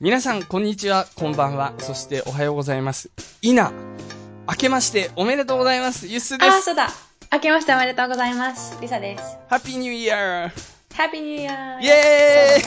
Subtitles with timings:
[0.00, 3.10] 皆さん、こんにちは、こんばんは、そしておはようございます。
[3.42, 3.70] いな、
[4.48, 6.08] 明けましておめでとうございます。
[6.08, 6.62] ゆっすーであ、す。
[6.64, 6.88] そうだ。
[7.32, 8.76] 明けましておめでとうございます。
[8.80, 9.38] リサです。
[9.48, 10.50] ハッピーニューイヤー
[10.94, 12.60] ハッピーニューイヤーイエ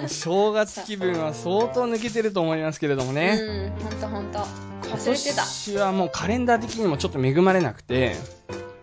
[0.00, 3.38] ーイ正月気分は相当抜けてると思いますけれどもね。
[3.40, 4.40] うん、ほんとほんと。
[4.84, 5.42] 今忘れてた。
[5.44, 8.16] 年はもうカレンダー的にもちょっと恵まれなくて、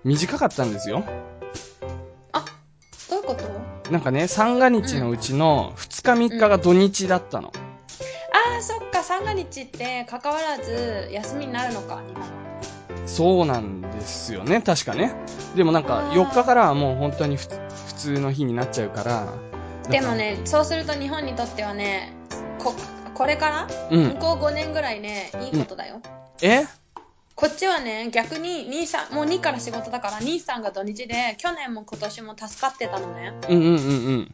[0.05, 1.03] 短かったんですよ。
[2.31, 2.45] あ、
[3.09, 3.65] どういうこと？
[3.91, 7.51] なんかね、三が日のうちの2日3日が土日だったの。
[8.31, 12.27] あー、そっか、三が日って関わらず休みになるのか、日本は。
[13.07, 15.13] そうなんですよね、確かね。
[15.55, 17.47] でもなんかあー4日からはもう本当にふ
[17.87, 19.33] 普通の日になっちゃうから。
[19.89, 22.13] でもね、そうすると日本にとってはね、
[22.59, 22.73] こ、
[23.13, 26.01] これから、うん向こう5年ぐらいね、いいことだよ。
[26.41, 26.65] え？
[27.35, 33.33] こっちはね、逆に兄さん、もう2から仕事だから、兄さんが土日で、去年も今年も助かってたのね。
[33.49, 33.77] うんうんうんう
[34.21, 34.31] ん。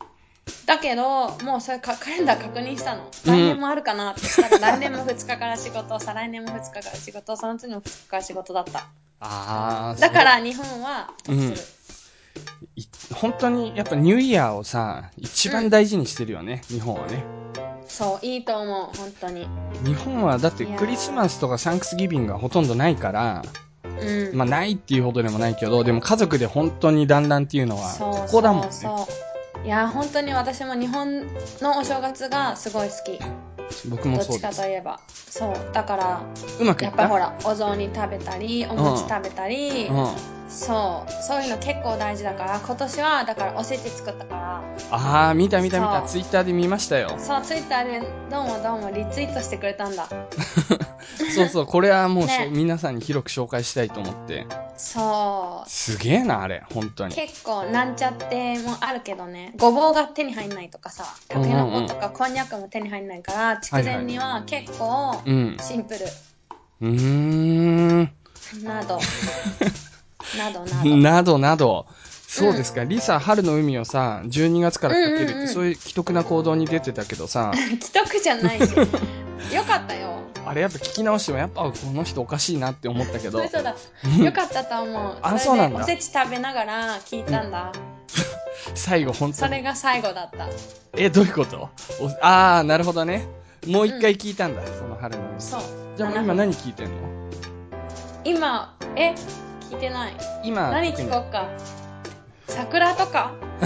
[0.65, 3.09] だけど、もうそれかカレンダー確認したの。
[3.25, 8.87] 来年もあるかなって言ったら、来年も2日から仕事、再来年も2日から仕事、その次も2日から仕事だった。
[9.19, 9.99] あー。
[9.99, 11.81] だから日本は得する。
[12.75, 17.23] い本当にやっぱニューイヤーをさ、一番大事にしてるよね、日本はね。
[17.87, 19.47] そう、いいと思う、本当に。
[19.83, 23.43] 日本はだってクリスマスとかサンクスギビングがほとんどないから、
[23.83, 24.35] うん。
[24.35, 28.71] まあないっていうほどでもないけど、でも家族で本当に団らんっていうのは、そうここだもんね。
[28.71, 29.30] そうそう。
[29.63, 31.21] いや、本当に私も日本
[31.61, 33.19] のお正月がすごい好き。
[33.89, 34.57] 僕もどっちそうです。
[34.57, 34.99] かといえば。
[35.29, 35.53] そう。
[35.73, 36.21] だから、
[36.59, 37.03] うまくやった？
[37.03, 40.07] ぱほら、お雑煮食べたり、お餅食べたり、うん。
[40.51, 41.23] そう。
[41.23, 47.15] そういうの結構大事だから、今年は、だからおせち作ったから、あー、見た見た見た、ツイッターで見ましたよ。
[47.17, 47.99] そう、ツイッターで、
[48.29, 50.09] どうもどうもリツイートしてくれたんだ。
[51.33, 54.45] そうそう、これはもう、ね皆さんに広く紹介したいと思って。
[54.77, 57.07] そすげえな、あれ、本当う。
[57.07, 57.15] に。
[57.15, 65.57] 結構、なんちゃってもあるけどね、ごぼうが手に入んないとかさ、たけのことかこんにゃくも手に入んないから、筑前煮は結構うん。
[65.61, 66.05] シンプル。
[66.81, 68.11] うーん。
[68.63, 68.99] など。
[70.45, 70.95] などなど。
[70.97, 71.85] などなど。
[72.27, 78.71] そうですか、リサ、春の海をさ、12月からかけるって、うんうんうんそういう既得な行動に出てたけどさ、 既得じゃないし。
[79.53, 80.11] よかったよ。
[80.45, 83.75] あれやっぱ聞き直しても、やっぱこの人おかしいなって思ったけど、嘘だ。
[84.17, 85.17] よかったと思う。
[85.21, 87.71] あそうなんだおせち食べながら聞いたんだ。
[88.75, 89.49] 最後本当に。
[89.49, 90.47] それが最後だった。
[90.95, 91.69] え、どういうこと？
[91.99, 93.27] おあー、なるほどね。
[93.67, 95.41] もう一回聞いたんだ、その春の海。
[95.41, 95.61] そう。
[95.97, 96.93] じゃあ今何聞いてんの？
[98.23, 99.13] 今、え？
[99.71, 100.13] 聞いてない。
[100.43, 101.47] 今、何聞こうか。
[102.47, 103.31] 桜とか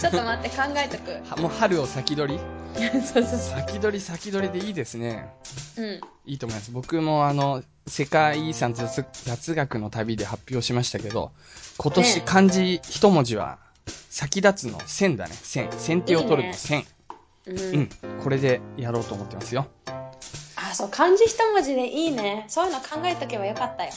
[0.00, 1.10] ちょっと待って、考えとく。
[1.28, 2.40] はもう春を先取り？
[3.04, 5.28] そうそうそ先取り先取りでいいですね。
[5.76, 5.82] う。
[5.82, 6.00] うん。
[6.24, 6.70] いいと思います。
[6.70, 11.32] 僕もあの、世界遺産雑雑学の旅で発表しましたけど、
[11.76, 13.58] 今年ね漢字一文字は、
[14.08, 15.34] 先立つの線だね。
[15.34, 15.68] 線。
[15.76, 16.86] 先手を取るの線。
[17.46, 17.58] うん。
[17.58, 17.88] うん。
[18.22, 19.66] これでやろうと思ってますよ。
[20.56, 22.46] あ、そう、漢字一文字でいいね。
[22.48, 23.90] そういうの考えとけばよかったよ。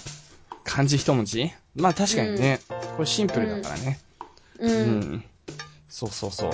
[0.64, 1.52] 漢字一文字？
[1.76, 2.60] まあ確かにね、
[2.96, 4.00] これシンプルだからね。
[4.60, 4.74] うん。
[4.74, 4.76] う
[5.16, 5.24] ん。
[5.90, 6.52] そうそうそう。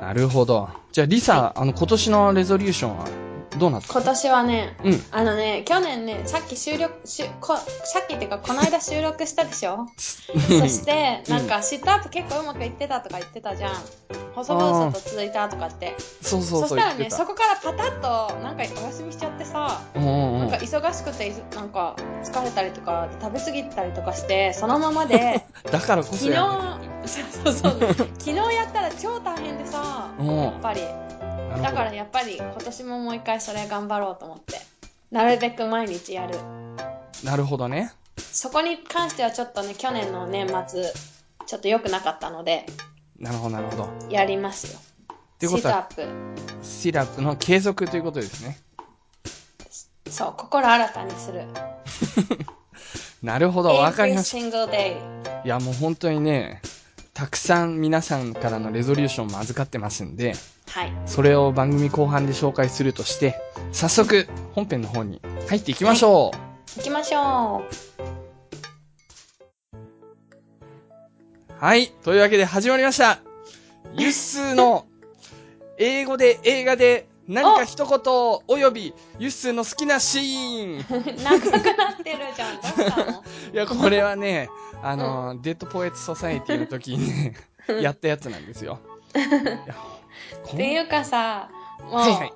[0.00, 0.68] なるほど。
[0.92, 3.25] じゃあリサ、あの今年の resolution は？
[3.58, 3.92] どうなった？
[3.92, 5.02] 今年はね、うん。
[5.10, 9.86] あのね、去年ね、さっき収録、しゅこさっきっていうか、この間収録したでしょ？
[9.96, 10.32] そ
[10.68, 13.72] して、うんなんか、 sit-up 結構うまくいってたとか言ってたじゃん。
[14.34, 15.94] 細々と続いたとかって。
[16.20, 16.68] そうそうそう。
[16.68, 30.82] そしたらね、そこからパタッと、なんかお休みしちゃってさ、うんうんうんなんか忙しくて、なんか疲れたりとか、食べ過ぎたりとかして、そのままで、 だからこそ昨日、やそうそうそう、昨日やったら超大変でさ、うんやっぱり。
[31.62, 34.58] だからやっぱり今年ももう一回それ頑張ろうと思って。
[35.10, 36.36] なるべく毎日やる。
[37.24, 37.92] なるほどね。
[38.18, 40.92] そこに関してはちょっとね、去年の年末、
[41.46, 42.66] ちょっと良くなかったので、
[43.18, 43.84] なるほど、なるほど。
[43.84, 44.78] っやりますよ。
[45.38, 46.66] てことは、シートアップ。
[46.66, 48.58] シラップの継続ということですね。
[50.10, 51.44] そう、心新たにする。
[53.22, 54.38] なるほど、わかりました。
[54.38, 56.60] いや、もう本当にね、
[57.16, 60.34] たくさん皆さんからのレゾリューションも預かってますんで、
[60.68, 60.92] はい。
[61.06, 63.40] それを番組後半で紹介するとして、
[63.72, 66.76] 早速、本編の方に入っていきましょう。
[66.76, 67.62] 行きましょ
[71.58, 71.86] はい。
[72.04, 73.18] というわけで始まりました。
[73.94, 74.84] ユッスーの
[75.78, 78.00] 英語で映画で何か一言
[78.48, 80.78] およびユッスーの好きなシーン。
[80.78, 81.22] う。
[81.22, 82.54] 長くなってるじゃん。
[82.54, 83.22] どうしたの？
[83.52, 84.48] いや、これはね、
[84.82, 87.34] あの、 Dead Poets Society の時にね、
[87.80, 88.78] やったやつなんですよ。
[89.14, 91.48] っていうかさ、
[91.82, 92.32] もう、はいはい。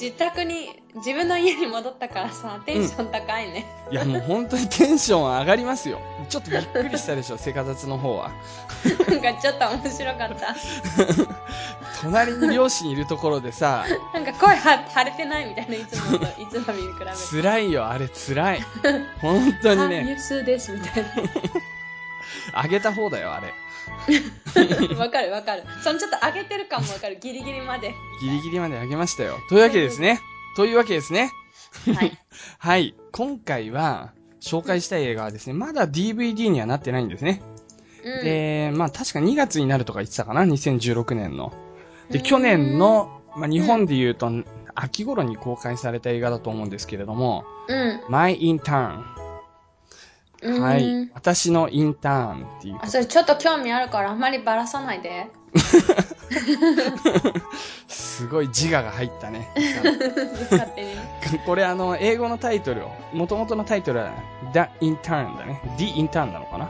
[0.00, 3.66] 自宅に、自分の家に戻ったからさ、テンション高いね。
[3.90, 6.00] いや、もう本当にテンション上がりますよ。
[6.28, 8.30] ちょっとびっくりしたでしょ、セカザツの方は。
[9.08, 10.56] なんかちょっと面白かった。
[12.02, 17.12] 隣に両親いるところでさ、なんか声は腫れてないみたいな、いつもと、いつもに比べて。
[17.42, 18.60] 辛いよ、あれ辛い。
[19.20, 21.04] 本当に あ、ね、ユスです、みたい
[22.52, 23.54] あ げた方だよ、あれ。
[23.86, 24.96] な。
[24.98, 25.64] わかるわかる。
[25.82, 27.18] そのちょっと上げてる感もわかる。
[27.20, 27.94] ギリギリまで。
[28.20, 29.38] ギリギリまであげましたよ。
[29.48, 30.20] というわけですね。
[30.56, 31.30] というわけですね。
[31.94, 32.18] はい。
[32.58, 32.94] はい。
[33.12, 37.42] 今回は、紹介したい映画はですね、まだ DVD にはなってないんですね。
[38.04, 38.24] うん。
[38.24, 41.52] で、まあ確か2月になるとか言ってたかな、2016年の。
[42.10, 44.30] で、うん去年の、まあ日本で言うと、
[44.74, 48.00] 秋頃に公開された映画だと思うんですけれども、うん。
[48.08, 48.98] My Intern。
[48.98, 49.04] うん。
[50.44, 51.10] はい。
[51.14, 55.26] 私のインターンっていうあ、それちょっと興味あるからあんまりばらさないで。
[57.88, 59.48] すごい自我が入ったね。
[61.46, 64.10] これあの、英語のタイトルを、元々のタイトルは
[64.52, 65.60] The Intern だね。
[65.78, 66.64] The Intern なのかな？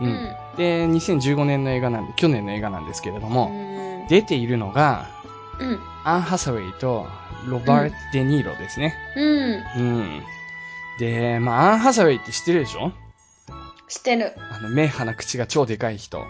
[0.00, 0.04] う。
[0.04, 0.36] うんん。
[0.56, 4.06] で、2015年の映画なんで、去年の映画なんですけれどうも、ん。
[4.08, 5.06] 出ているのが、
[5.60, 5.80] うん。
[6.04, 7.06] アン・ハサウェイと
[7.46, 8.94] ロバート・デ・ニーロですね。
[9.16, 9.64] うん。
[9.76, 10.22] うん。
[10.98, 12.92] で、まあ、アン・ハサウェイって知ってるでしょ？
[13.88, 14.34] してる。
[14.52, 16.24] あの、目、鼻、口が超でかい人。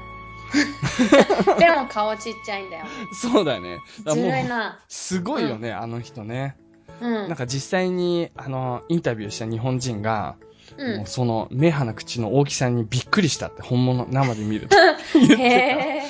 [1.58, 2.86] でも顔ちっちゃいんだよ。
[3.12, 3.78] そうだよね。
[4.04, 4.78] だずるいな。
[4.88, 6.56] すごいよね、あの人ね。
[7.00, 7.12] うん。
[7.28, 10.36] なんか実際に、あの、インタビューした日本人が、
[10.76, 10.82] う。
[10.82, 14.76] もうんその目鼻口の大きさにびっくりしたって本物生で見ると
[15.14, 16.02] 言って。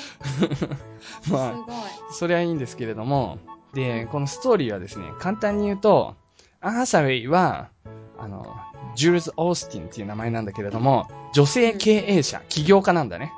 [1.31, 1.75] まあ、ごい。
[2.11, 3.39] それはいいんですけれども、
[3.73, 6.15] で、このストーリーはですね、簡単に言うと、
[6.61, 7.69] アン・ハサウェイは、
[8.17, 8.55] あの、
[8.95, 13.31] ジュールズ・オースティンっていう名前なんだけれども、女性経営者、起業家なんだね。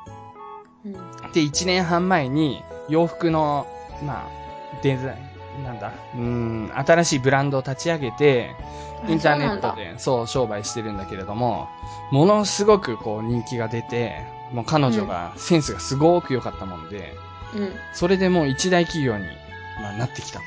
[0.85, 0.93] うん。
[1.33, 3.67] で、1年半前に洋服の、
[4.03, 5.17] まあ、デザイ
[5.59, 8.55] ン、なんだ、うーん、新しいブランドを立ち上げて、
[9.07, 11.67] インターネットで、そう、商売してるんだけれども、
[12.11, 14.23] ものすごくこう人気が出て、
[14.53, 17.13] もう彼女がセンスがすごく良かったもんで、
[17.55, 17.73] うん。
[17.93, 19.25] それでもう一大企業に、
[19.81, 20.45] まあ、なってきたと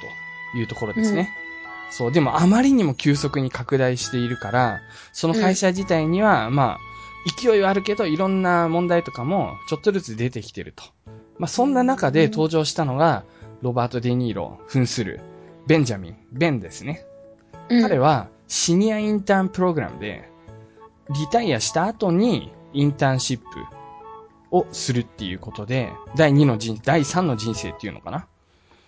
[0.57, 1.31] いうところですね。
[1.91, 4.81] そう、でもあまりにも急速に拡大しているから、
[5.13, 6.94] その会社自体には、まあ、
[7.27, 10.85] 勢いはあるけど、いろんな問題とかもちょっとずつ出てきてると。
[11.39, 13.25] まあ、そんな中で登場したのが、
[13.63, 15.21] ロバート・デ・ニーロ、扮する、
[15.67, 17.05] ベンジャミン、ベンですね。
[17.71, 17.83] うん。
[17.83, 20.29] 彼は、シニアインターンプログラムで、
[21.11, 23.45] リタイアした後に、インターンシップ
[24.51, 28.27] をするっていうことで、第2の人、第3の人生っていうのかな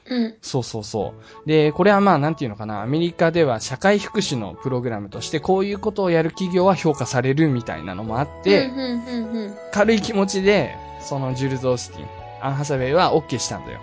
[0.08, 0.35] うん。
[0.41, 1.14] そうそうそ
[1.44, 1.49] う。
[1.49, 9.55] で、これはまあ、なんていうのかな、アメリカでは社会福祉のプログラムとして、こういうことをやる企業は評価されるみたいなのもあって、うん、うん、うん、うん。
[9.73, 12.08] 軽い気持ちで、そのジュルズ・オースティン、
[12.41, 13.81] アン・ハサウェイは OK したんだよ。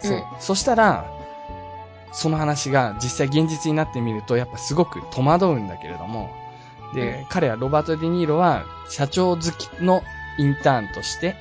[0.00, 0.16] そう。
[0.16, 1.10] うんそしたら、
[2.12, 6.30] その話が実際現実になってみると、やっぱすごく戸惑うんだけれども、
[6.94, 10.02] で、うん彼はロバート・デ・ニーロは社長好きの
[10.38, 11.34] インターンとして、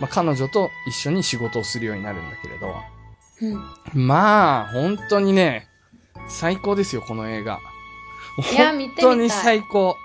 [0.00, 2.74] まあ、彼女と一緒に仕事をするようになるんだけれど、
[3.42, 4.06] うん。
[4.06, 5.68] まあ、本当にね、
[6.28, 7.58] 最高ですよ、この映画。
[8.52, 9.96] いや見てみたい本当に最高。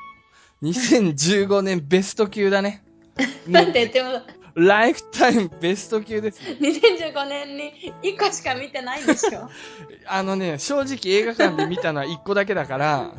[0.63, 2.83] 2015年ベスト級だね。
[3.49, 4.21] だって、でも、
[4.55, 6.57] ライフタイムベスト級ですね。
[6.59, 9.49] 2015年に1個しか見てないんでしょ？
[10.07, 13.11] あのね、正直映画館で見たのは1個だけだから、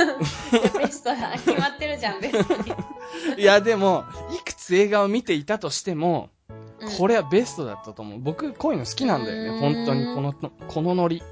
[0.78, 1.32] ベストだ。
[1.32, 2.74] 決まってるじゃん、ベストに。
[3.36, 4.04] いやでも、
[4.38, 6.30] いくつ映画を見ていたとしても、
[6.80, 8.18] うんこれはベストだったと思う。
[8.20, 10.34] 僕、こういうの好きなんだよね、本当に、この、
[10.68, 11.22] このノリ。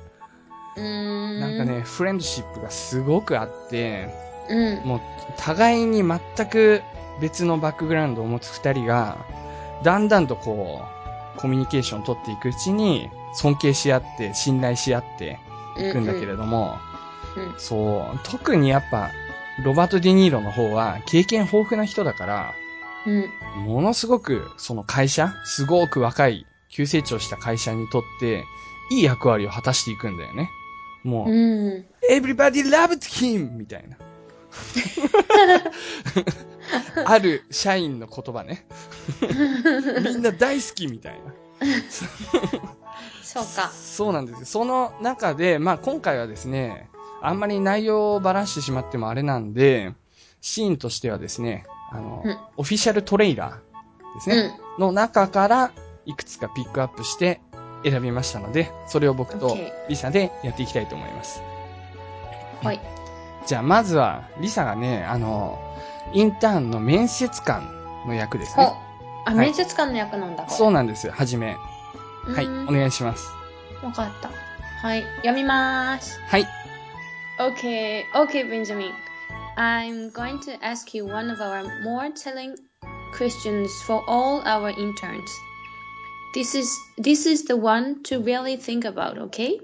[0.76, 4.08] なんかね、フレンドシップがすごくあって、
[4.48, 4.88] うん。
[4.88, 5.00] もう、
[5.36, 6.82] 互いに全く
[7.20, 9.18] 別のバックグラウンドを持つ二人が、
[9.82, 10.82] だんだんとこ
[11.36, 15.38] う、コミュニケーションを取っていくうちに、尊敬し合って、信頼し合って
[15.76, 16.78] いくんだけれども、
[17.36, 17.54] うん。
[17.58, 19.10] そう、特にやっぱ、
[19.62, 22.54] ロバート・デ・ニーロの方は経験豊富な人だから、
[23.06, 23.10] う
[23.60, 23.64] ん。
[23.64, 28.44] ものすごくその会社、すごく若い、急成長した会社にとって、
[28.90, 30.50] いい役割を果たしていくんだよね。
[31.02, 31.86] もう、うん。
[32.10, 33.50] Everybody loved him!
[33.52, 33.96] みたいな。
[37.06, 38.66] ある社員の言葉ね。
[40.04, 41.32] みんな大好きみたいな。
[43.22, 43.70] そうか。
[43.70, 44.46] そうなんですよ。
[44.46, 46.88] その中で、まあ今回はですね、
[47.20, 49.92] あんまり内容をばらしてしまってもあれなんで、
[50.40, 55.72] シーンとしてはですね、あの、うんオフィシャルトレイラーですね、の中から
[56.06, 57.40] いくつかピックアップして
[57.84, 61.40] 選びましたので、それを僕と OK リサでやっていきたいと思います。
[62.62, 62.80] はい。
[63.46, 65.58] じゃあまずは、リサがね、あの、
[66.12, 67.68] インターンの面接官
[68.06, 68.72] の役ですほね。
[69.26, 70.48] あ、はい面接官の役なんだ。
[70.48, 71.56] そうなんですよ、はじめ。
[72.26, 73.28] はい、うんお願いします。
[73.82, 74.30] わかった。
[74.86, 75.02] はい。
[75.16, 76.18] 読みます。
[76.28, 76.46] はい。
[77.38, 78.92] Okay, okay, Benjamin.
[79.57, 82.55] I'm going to ask you one of our more telling
[83.13, 85.29] questions for all our interns.
[86.33, 89.59] This is this is the one to really think about, okay?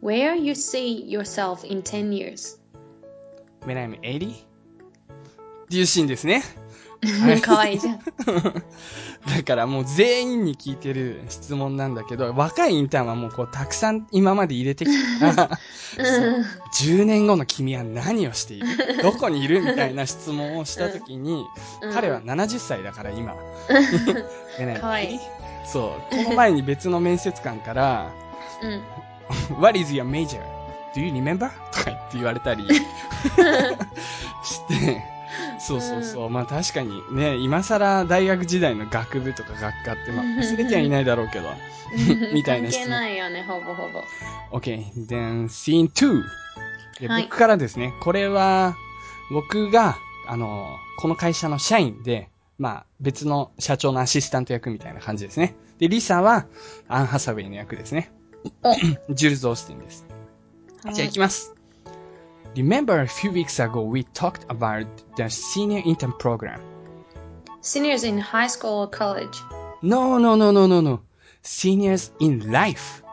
[0.00, 2.58] Where you see yourself in 10 years.
[3.64, 4.46] When I'm 80?
[5.64, 6.42] っていうシーンですね。
[7.03, 7.99] はいかわいいじゃん。
[9.35, 15.59] だからもう全員に聞いてる質問なんだけど、若いインターンはもうこうたくさん今まで入れてきたから、
[16.03, 18.67] そう10年後の君は何をしている？
[19.03, 21.45] どこにいるみたいな質問をしたときに、
[21.81, 23.35] うん彼は70歳だから今。
[24.57, 25.19] でねかわいい
[25.65, 26.15] そう。
[26.23, 28.11] この前に別の面接官から、
[28.61, 29.61] うん。
[29.61, 30.41] What is your major?
[30.95, 31.49] Do you remember?
[31.71, 32.63] とか言って言われたり
[34.43, 35.03] して、
[35.59, 36.29] そうそうそう。
[36.29, 41.49] まあ確かにね、今更大学時代の学部とか学科って、まあ忘れてはいないだろうけど。
[42.33, 44.03] みたいな質問関係ないよね、ほぼほぼ。
[44.57, 44.83] OK.
[45.07, 46.23] Then scene 2.
[46.99, 48.75] ではい僕からですね、これは、
[49.31, 49.97] 僕が、
[50.27, 55.55] あの、この会社の社員で、まあ、別の社長のアシスタント役みたいな感じですね。
[55.77, 56.47] で、リサは、
[56.87, 58.11] アン・ハサウェイの役ですね。
[59.11, 60.05] ジュルズ・オースティンです。
[60.93, 61.56] じゃあ行きます。
[62.57, 66.59] Remember a few weeks ago we talked about the senior intern program.
[67.61, 69.37] Seniors in high school or college.
[69.83, 71.01] No, no, no, no, no, no.
[71.43, 73.03] Seniors in life.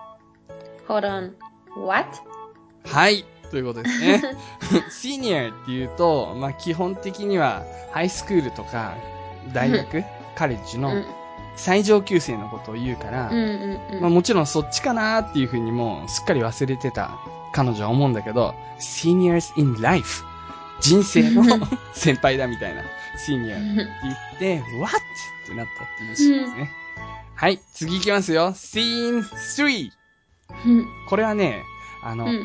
[0.89, 1.35] Hold on.
[1.77, 2.07] What?
[2.87, 3.27] はい。
[3.51, 4.23] ということですね。
[4.91, 8.97] シニアっていうと、まあ基本的には、ハイスクールとか、
[9.53, 10.05] 大学、
[10.37, 11.05] カレッジのうん。
[11.57, 13.31] 最上級生のことを言うから。
[14.01, 17.11] まあもちろんそっちかなっていうふうにもうすっかり忘れてた
[17.55, 20.25] 彼女は思うんだけど、seniors in life。
[20.81, 21.45] 人生の
[21.95, 22.83] 先輩だみたいな、
[23.17, 24.97] シニアって言って、what?
[24.97, 26.71] ってなったっていうシーンですね。
[27.37, 28.49] はい、次行きますよ。
[28.49, 29.91] scene 3!
[30.67, 31.63] うんこれはね、
[32.03, 32.45] あの、うん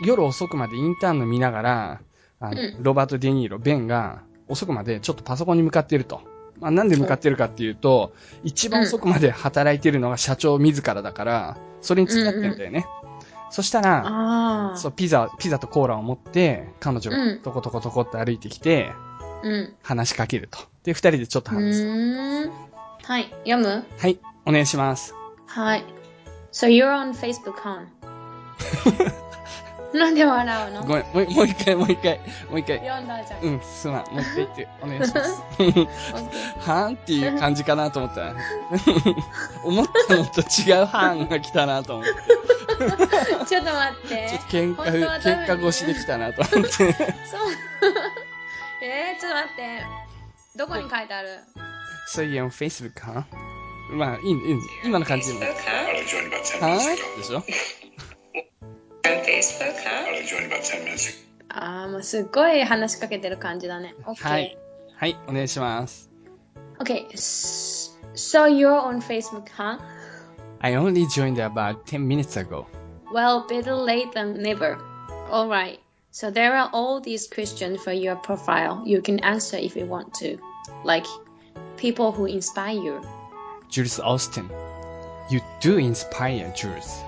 [0.00, 2.00] 夜遅くまでインターンの見ながら、
[2.40, 6.22] あの、うんロバート・デ・ニーロ、ベンが遅くまでちょっとパソコンに向かってると。
[6.60, 8.12] まあ、なんで向かってるかっていうと、
[8.42, 12.86] 一番遅くまで働いてるのが社長自らだから、それに付き合ってんだよね。
[13.50, 14.72] そしたら。
[14.76, 18.90] そう、ピザ、ピザとコーラを持って、彼女がうんトコトコトコって歩いてきて、
[19.42, 19.74] うん。
[19.82, 20.58] 話しかけると。
[20.84, 22.50] で、二人でちょっとう話す。
[23.04, 23.30] はい。
[23.44, 23.84] 読む？
[23.98, 25.14] はい、お願いします。
[25.46, 25.84] はい。
[26.52, 27.86] So you're on Facebook, huh?
[29.92, 30.82] なんで笑うの？
[30.84, 32.18] ごめん、もうもう一回、もう一回、
[32.50, 32.78] もう一回。
[32.78, 33.42] 読んだじゃん。
[33.42, 34.12] うん、すまん。
[34.12, 35.40] もう一回言って、お願いします。
[35.40, 38.34] はーんっていう感じかなと思ったら、
[39.64, 44.28] 思ったのと違うはーんが来たなと思って、ーちょっと待って。
[44.30, 46.70] ちょっと喧嘩、喧嘩越しできたなと思って。
[46.70, 46.88] そう。
[48.82, 49.86] えー、ちょっと待って。
[50.56, 51.28] どこに書いてある？
[52.06, 53.26] そういう Facebook か？
[53.90, 54.36] まあ、いい、いい、
[54.84, 55.44] 今の感じでも。
[55.44, 57.42] I only joined about 10はー.でしょ？
[59.03, 60.05] Facebook, huh?
[60.05, 61.15] I only joined about 10 minutes ago.
[61.49, 63.93] あー、もうすっごい話しかけてる感じだね。
[64.05, 64.15] OK。
[64.27, 64.57] はい。
[64.95, 66.09] はい、お願いします。
[66.79, 67.07] OK.
[67.13, 69.79] S- So you're on Facebook, huh?
[70.59, 72.65] I only joined about 10 minutes ago.
[73.11, 74.77] Well, better late than never.
[75.29, 75.79] Alright.
[76.11, 78.83] So there are all these questions for your profile.
[78.85, 80.37] You can answer if you want to.
[80.83, 81.05] Like,
[81.77, 83.01] people who inspire you.
[83.69, 84.49] Jules Austin.
[85.29, 87.01] You do inspire Jules.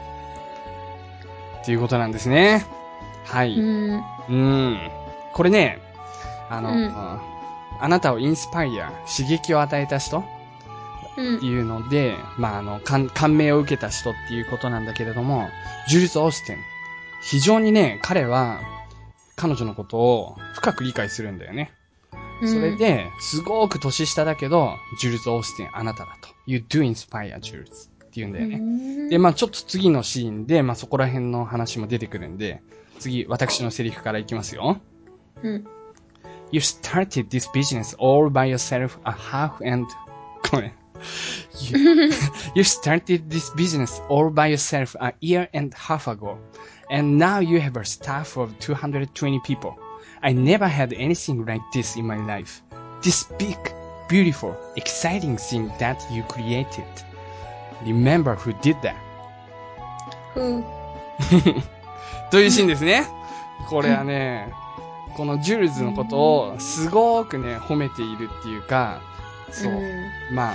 [1.63, 2.65] っていうことなんですね。
[3.25, 3.55] はい。
[3.55, 4.03] うん。
[4.29, 4.79] うん。
[5.33, 5.79] これね、
[6.49, 7.21] あの、うん
[7.83, 10.25] あなたをインスパイア、刺激を与えた人っ
[11.17, 11.47] うんて。
[11.47, 15.49] いうので、まあ、あの、感感銘を受けた人っていうことなんだけれども、
[15.89, 16.59] ジュリス・オースティン。
[17.23, 18.61] 非常にね、彼は、
[19.37, 21.73] 彼女のことを深く理解するんだよね。
[22.45, 26.29] それで、すごく年下だけど、ジュリス・オースティン、あなただと。
[26.47, 28.59] You do inspire Jules って言うんだよね。
[28.59, 32.61] ねで、まあちょっと次のシーンで、まあそこら辺の話も出てくるんで、
[32.99, 34.81] 次、私のセリフからいきますよ。
[35.43, 35.65] うん。
[36.53, 39.87] You started this business all by yourself a half and,
[40.51, 40.73] ごめん。
[41.61, 42.11] You,
[42.55, 46.37] you started this business all by yourself a year and a half ago.
[46.91, 49.79] And now you have a staff of 220 people.
[50.23, 52.61] I never had anything like this in my life.
[53.03, 53.57] This big,
[54.09, 56.85] beautiful, exciting thing that you created.
[57.85, 58.95] Remember who did that?
[60.35, 60.65] ふう。
[62.31, 63.07] というシーンですね。
[63.69, 64.53] これはね、
[65.17, 69.01] このジュールズのことをすごくね、褒めているっていうか、
[69.51, 69.73] そう。
[69.73, 70.53] んまあ、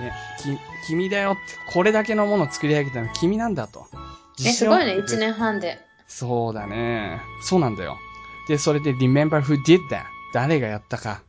[0.00, 1.40] ね、き、君だよって、
[1.72, 3.86] これだけのものを作り上げたのは君なんだと。
[4.44, 5.80] え、すごいね、自信を持って1年半で。
[6.06, 7.20] そうだね。
[7.42, 7.96] そうなんだよ。
[8.48, 11.22] で、それで remember who did that 誰がやったか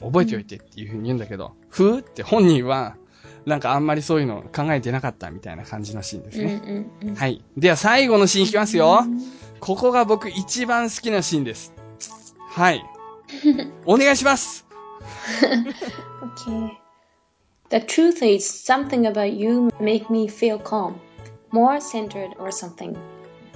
[0.00, 2.96] 覚えておいてっていう風に言うんだけど、who って本人は
[3.46, 6.62] なんかあんまりそういうの考えてなかったみたいな感じのシーンですうんね。
[7.02, 7.14] うんうん。
[7.14, 7.42] はい。
[7.56, 9.04] では最後のシーンいきますよ。
[9.60, 11.74] ここが僕一番好きなシーンです。
[12.50, 12.82] はい。
[13.86, 14.66] お願いします。
[16.36, 16.70] Okay.
[17.70, 20.96] The truth is, something about you make me feel calm,
[21.52, 22.96] more centered or something.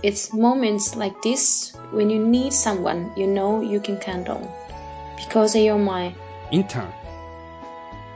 [0.02, 4.46] It's moments like this when you need someone you know you can count on.
[5.16, 6.14] Because you're my,
[6.50, 6.92] intern.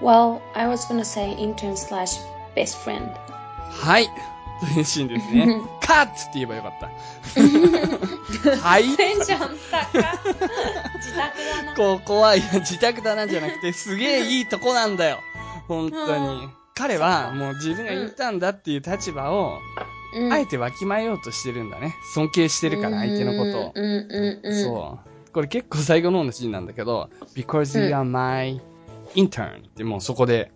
[0.01, 2.19] Well, I was gonna say intern slash
[2.55, 3.11] best friend.
[3.71, 4.09] はい。
[4.61, 5.61] というシーンですね。
[5.81, 8.61] カッツって言えばよかった。
[8.61, 8.97] はい。
[8.97, 9.57] テンション高っ
[10.97, 11.75] 自宅だな。
[11.77, 15.19] ここはいや自宅だなんじゃなくて、すげえいいとこなんだよ。
[15.69, 16.27] 本当に。
[16.27, 19.59] うん彼はもう自分が言ったんだっていう立場を、
[20.15, 21.93] うんあえてわきまえようとしてるんだね。
[22.15, 23.73] 尊敬してるから、相手のことを。
[23.75, 24.63] うんうんうん。
[24.63, 25.33] そう。
[25.33, 28.61] これ結構最後の方のシーンなんだけど、because you are my
[29.15, 30.51] intern ってもうそこで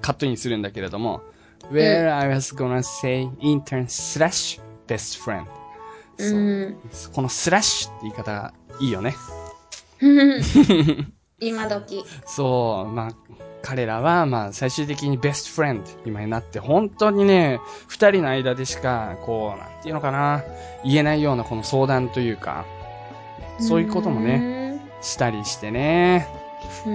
[0.00, 1.22] カットインするんだけれども、
[1.70, 5.46] where I was gonna say intern slash best friend。
[6.18, 6.76] そううん。
[7.12, 9.14] このスラッシュって言い方がいいよね。
[11.40, 12.04] 今時。
[12.26, 13.10] そう、まあ、
[13.62, 20.44] 彼らは、まあ、最終的にベストフレンド、今になって、本当にね、二人の間でしか、こう、なんていうのかな、
[20.84, 22.64] 言えないようなこの相談というか、
[23.58, 24.80] そういうこともね、ね。
[25.00, 26.41] したりしてね。
[26.86, 26.92] うう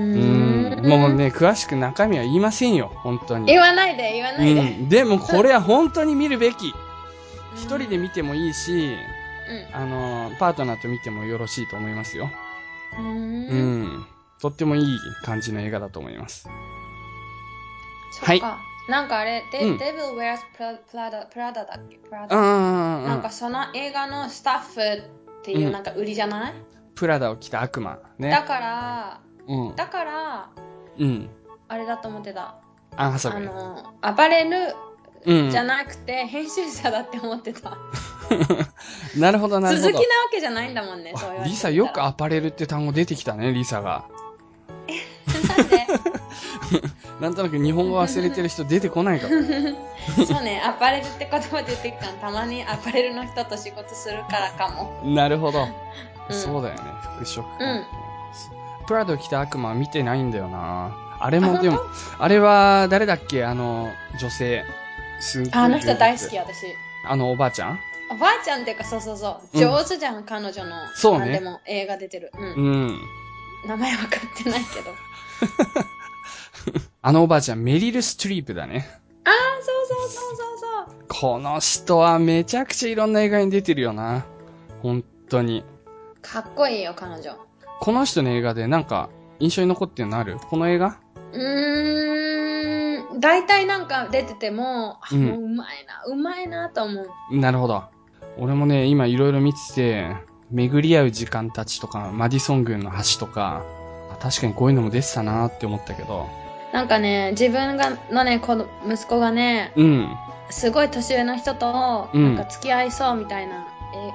[0.81, 1.13] ん、もう。
[1.13, 3.45] ね、詳しく中身は言いませんよ、本当に。
[3.45, 4.61] 言わないで、言わないで。
[4.61, 6.73] うん、でもこれは本当に見るべき。
[7.55, 8.95] 一人で見てもいいし、
[9.73, 12.29] あの、パートナーと見てもよろしいと思いますよ。
[12.99, 13.05] うん。
[13.05, 13.83] ううん。
[13.83, 14.05] ん。
[14.41, 16.47] とってもいい感じの映画だと思います。
[18.11, 18.59] そっか。
[18.87, 21.97] なんかあれ、デうんデビル・ウェアス・プラプラダ、プラダだっけ？
[21.97, 22.37] プラうんダ。
[22.37, 26.53] うんうんなんかその映画のスタッフっていうなんか売りじゃない、
[26.95, 27.91] プラダを着た悪魔。
[27.91, 28.31] だね。
[28.47, 29.75] から、うん。
[29.75, 30.49] だから、
[30.99, 31.29] うん。
[31.67, 32.55] あれだと思ってた。
[32.95, 33.47] アンハサウェイ。
[33.47, 34.75] あの、アパレル
[35.25, 35.57] うんじ。
[35.57, 37.77] ゃなくて、編集者だって思ってた。
[39.17, 40.29] なるほど、なるほど続きなわ。
[40.31, 44.05] けじゃないんだもんね、そうリサよくアパレルって単語出てきたね、リサが。
[45.57, 45.87] なんで？
[47.19, 49.33] なんとなく日本語忘れてる人出てこないから。
[50.25, 55.01] そうね、アパレルって言葉出てきたの、たまにアパレルの人と仕事するからかも。
[55.03, 55.63] なるほど。
[55.63, 55.71] うん
[56.29, 57.47] そうだよね、服飾。
[57.59, 57.85] うん
[58.87, 60.95] プラダを着た悪魔は見てないんだよな。
[61.19, 61.79] あれもあでも、
[62.19, 63.43] あれは誰だっけ？
[63.43, 64.63] あの、女性。
[65.19, 66.67] すっごいああの人大好き、私。
[67.05, 67.79] あのおばあちゃん？
[68.11, 69.53] おばあちゃんっていうか、そうそうそう。
[69.53, 70.75] うん上手じゃん、彼女の。
[70.95, 72.31] そうねでも映画出てる。
[72.37, 72.53] うん。
[72.53, 72.99] うん。
[73.67, 74.93] 名前分かってないけど。
[77.01, 78.87] あのおばあちゃん、メリル・ストリープだね。
[79.25, 80.95] ああ、そうそうそうそうそう。
[81.07, 84.25] この人はめちゃくちゃいろんな映画に出てるよな。
[84.81, 85.63] 本当に。
[86.21, 87.35] かっこいいよ、彼女。
[87.79, 89.09] この人の映画でなんか
[89.39, 90.37] 印象に残ってるのある？
[90.49, 90.97] この映画？
[91.33, 93.19] うーん。
[93.19, 97.37] 大体なんか出てても、あうんもううまいな、うまいなと思う。
[97.37, 97.83] なるほど。
[98.37, 100.15] 俺もね、今いろいろ見てて、
[100.51, 103.63] 巡り合う時間たちとか、マディソン軍の橋とか、
[104.11, 106.27] あ確かにこういうのも出てたなって思ったけど、
[106.73, 110.09] なんかね、自分がのね、子供息子がね、うん。
[110.49, 113.67] すごい年上の人と、うんなんか付き合いそうみたいな、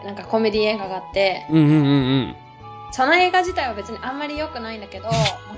[0.03, 1.81] えなんかコメディ映画があって、うんうんうんう
[2.29, 2.37] ん。
[2.92, 5.09] その映画自体は別にあんまり良くないんだけど、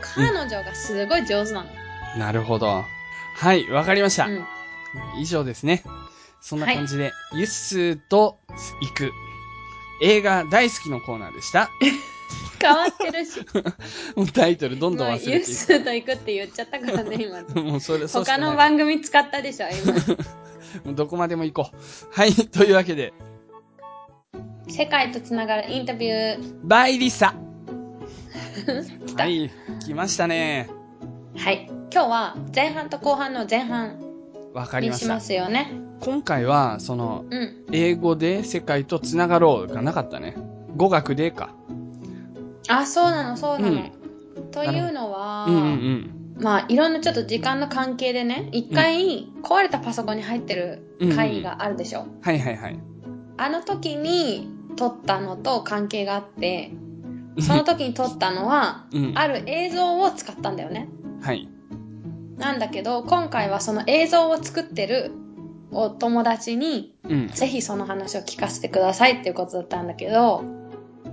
[0.01, 1.71] 彼女がすごい上手なの。
[2.19, 2.85] なるほど。
[3.37, 4.27] はい、わかりました。
[4.27, 4.45] うん。
[5.19, 5.83] 以上ですね。
[6.41, 8.39] そんな感じで、ユッスーと
[8.81, 9.13] 行く。
[10.03, 11.71] 映画大好きのコーナーでした。
[12.61, 13.41] 変わってるし。
[14.15, 17.43] もうタイトルどんどん忘れていユッスーと行くって言っちゃったからね、今。
[17.43, 17.55] く。
[17.61, 19.93] もうそれ、他の番組使ったでしょ、今。
[20.85, 21.77] もうどこまでも行こう。
[22.13, 23.13] はい、というわけで、
[24.69, 26.55] 世界とつながるインタビュー。
[26.65, 27.35] バイリサ
[29.07, 29.51] 来たはい、
[29.85, 30.69] 来ましたね。
[31.37, 31.67] はい。
[31.93, 34.01] 今日は前半と後半の前半
[34.53, 35.21] わかりましたま。
[35.21, 35.73] すよね。
[36.01, 37.65] 今回は、その、うん。
[37.73, 40.37] 英語で世界とつながろうがなかったね。
[40.77, 41.51] 語学でか。
[42.69, 43.73] あ、そうなの、そうなの。
[43.73, 43.93] うん
[44.51, 46.37] というのは、うんうんうん。
[46.41, 52.07] まあ、いろんなちょっと時間の関係でね、一回壊れたパソコンに入ってる会議があるでしょ。
[52.21, 52.79] はいはいはい。
[53.37, 56.73] あの時に撮ったのと関係があって、
[57.41, 59.13] その時に撮ったのは、うん。
[59.17, 60.89] ある映像を使ったんだよね。
[61.21, 61.49] はい。
[62.39, 65.13] なんだけど、今回はその映像を作ってる
[65.73, 67.29] お友達に、うん。
[67.29, 70.45] ぜひその話を聞かせてくださいっていうことだったんだけど、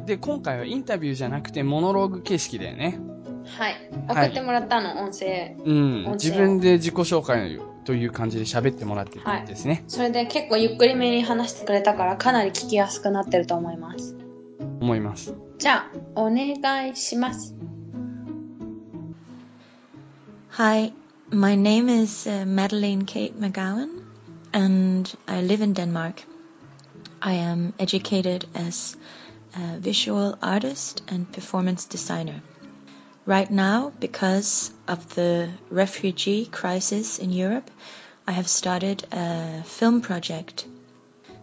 [0.05, 2.99] で、今回はインタビューじゃなくてモノローグ形式だよね。
[3.45, 3.73] はい。
[4.07, 5.55] はい送ってもらったの、音声。
[5.63, 6.12] うん。
[6.13, 9.83] 自分で自己紹介という感じで喋ってもらってるんですね。
[9.87, 14.15] それで結構ゆっくりめに話してくれたから、かなり聞きやすくなってると思います。
[14.79, 15.33] 思います。
[15.57, 17.55] じゃあ、お願いします。
[20.57, 20.91] Hi,
[21.29, 24.03] my name is uh, Madeleine Kate McGowan,
[24.53, 26.23] and I live in Denmark.
[27.21, 28.97] I am educated as
[29.55, 32.41] a visual artist and performance designer.
[33.25, 37.69] Right now, because of the refugee crisis in Europe,
[38.25, 40.65] I have started a film project.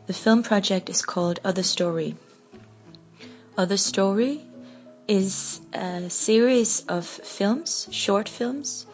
[0.09, 2.17] The film project is called Other Story.
[3.57, 4.41] Other Story
[5.07, 8.85] is a series of films, short films,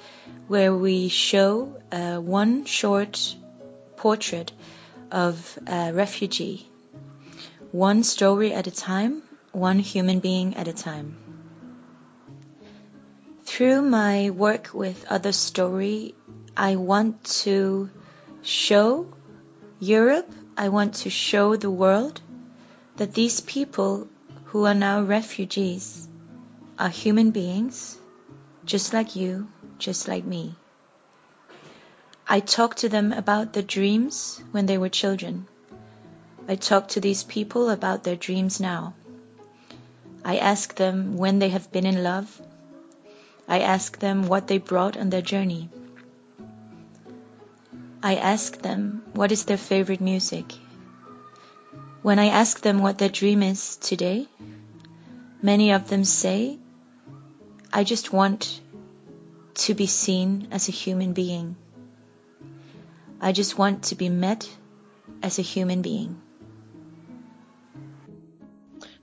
[0.49, 3.35] where we show uh, one short
[3.97, 4.53] portrait
[5.11, 6.69] of a refugee,
[7.73, 11.24] one story at a time, one human being at a time.
[13.55, 16.17] Through my work with Other Story,
[16.57, 17.89] I want to
[18.43, 19.07] show
[19.79, 22.21] Europe, I want to show the world
[22.97, 24.09] that these people
[24.47, 26.09] who are now refugees
[26.81, 27.97] are human beings,
[28.65, 29.47] just like you,
[29.79, 30.57] just like me.
[32.27, 35.47] I talk to them about their dreams when they were children.
[36.49, 38.95] I talk to these people about their dreams now.
[40.25, 42.41] I ask them when they have been in love.
[43.48, 45.70] I ask them what they brought on their journey.
[48.02, 50.54] I ask them what is their favorite music.
[52.02, 54.28] When I ask them what their dream is today,
[55.42, 56.58] many of them say,
[57.74, 58.62] I just want
[59.66, 61.56] to be seen as a human being.
[63.20, 64.50] I just want to be met
[65.22, 66.16] as a human being.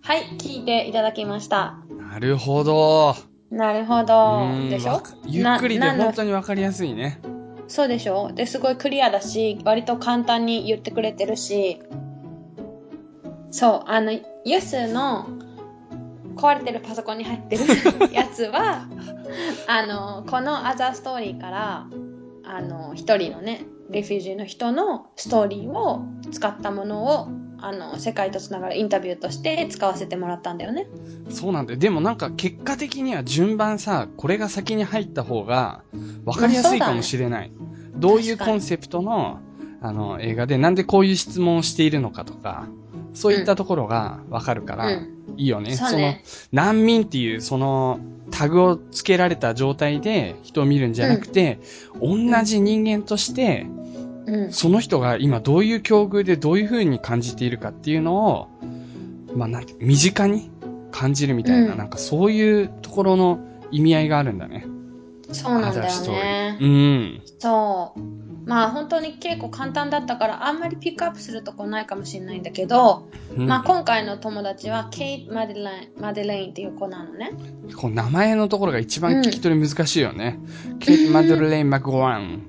[0.01, 1.75] はい、聞いていただきました。
[1.91, 3.17] なるほど。
[3.52, 4.56] なるほどう。
[4.68, 5.02] んでしょ？
[5.26, 7.20] ゆっくりでななんの本当にわかりやすいね。
[7.68, 8.32] そうでしょ？
[8.34, 11.82] で、すごいクリアだし、割と簡単に言ってくれてるし、
[13.52, 14.14] そう、あの、
[14.46, 15.28] ユスの
[16.36, 17.64] 壊れてるパソコンに入ってる
[18.14, 18.88] やつは、
[19.68, 21.88] あの、このアザーストーリーから、
[22.46, 27.28] あの、一人のね、レフュージーの人のストーリーを使ったものを、
[27.62, 30.88] あの、世界とつながるインタビューとして使わせてもらったんだよね。
[31.30, 31.80] そうなんだよ。
[31.80, 35.84] でもなんか結果的には順番さ、これが先に入った方が
[36.26, 37.52] わかりやすいかもしれない。
[37.96, 39.40] どういうコンセプトの
[39.84, 42.68] あの映画でなんでこういう質問をしているのかとか、
[43.14, 45.76] そういったところがわかるから、うんいいよね。
[45.76, 48.00] そうねの難民っていうその
[48.32, 51.60] タグをつけられた状態で人を見るんじゃなくて、
[52.00, 53.82] 同じ人間として、うん。
[54.52, 58.48] その人が今どういう境遇でどういう風に感じているかっていうのを、
[59.36, 60.52] まあなんて、身近に
[60.92, 63.40] 感じるみたいな、うんなんかそういうところの
[63.72, 64.66] 意味合いがあるんだね。
[65.32, 66.64] そうなんだよねー。
[66.64, 67.22] うん。
[67.40, 68.00] そう。
[68.46, 77.32] まあ本当に結構簡単だったからあんまりピックアップするとこないかもしれないんだけど、うんまあ今回の友達はケイト・マデレインマデレインっていう子なのね。
[77.76, 80.40] こう名前のところが一番聞き取り難しいよね。
[80.80, 82.48] ケイト・マドレイン・マクワン。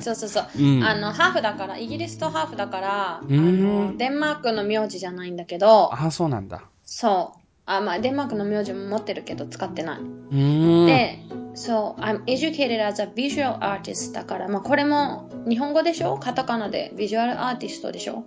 [0.00, 0.46] そうそうそう。
[0.58, 0.84] うん。
[0.84, 6.62] あの、ハーフだから、イギリスとハーフだから、あうんの、デンマークの名字じゃないんだけど、ああ、そうなんだ。
[6.84, 7.40] そう。
[7.66, 9.98] あ、まあ、デンマークの名字も持ってるけど使ってない。
[9.98, 10.86] うーん。
[10.86, 11.18] で、
[11.58, 16.16] そう、I'm educated as a visual artist だから、まあこれも日本語でしょ？
[16.16, 18.24] カタカナでビジュアルアーティストでしょ？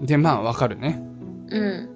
[0.00, 0.98] で、まあわかるね。
[1.50, 1.88] うん。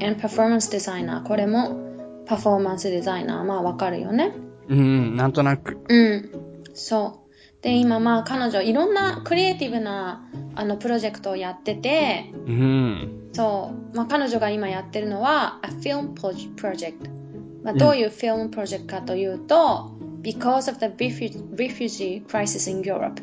[0.00, 1.78] and performance designer これも
[2.26, 4.32] パフォーマンスデザイナーまあわかるよね。
[4.68, 5.78] うん、なんとなく。
[5.88, 6.30] うん。
[6.72, 7.62] そう。
[7.62, 13.28] で、今まあ彼女いろんなクリエイティブなあのプロジェクトをやってて、うん。
[13.34, 13.96] そう。
[13.96, 17.21] まあ彼女が今やってるのは a film pro- project。
[17.62, 19.90] まあどういうフィルムプロジェクトかというと、
[20.22, 23.22] because of the refu- refugee crisis in Europe。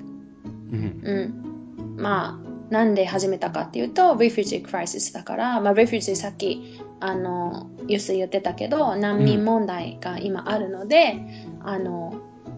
[0.71, 0.99] うん。
[1.03, 1.95] うん。
[1.97, 11.15] まあ、なんで始めたかっていうと、refugee crisis だから、まあ、refugee さっき、あの、ユス言ってたけど、難民問題が今あるので、
[11.61, 12.13] あの、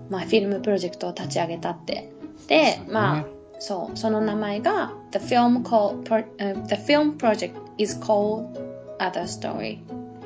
[0.09, 2.11] まあ、フィルムプロジェクトを立ち上げたって。
[2.47, 3.25] で、ねまあ、
[3.59, 8.59] そう、その名前が、the film, call, pro, uh, the film project is called
[8.99, 9.79] Other Story。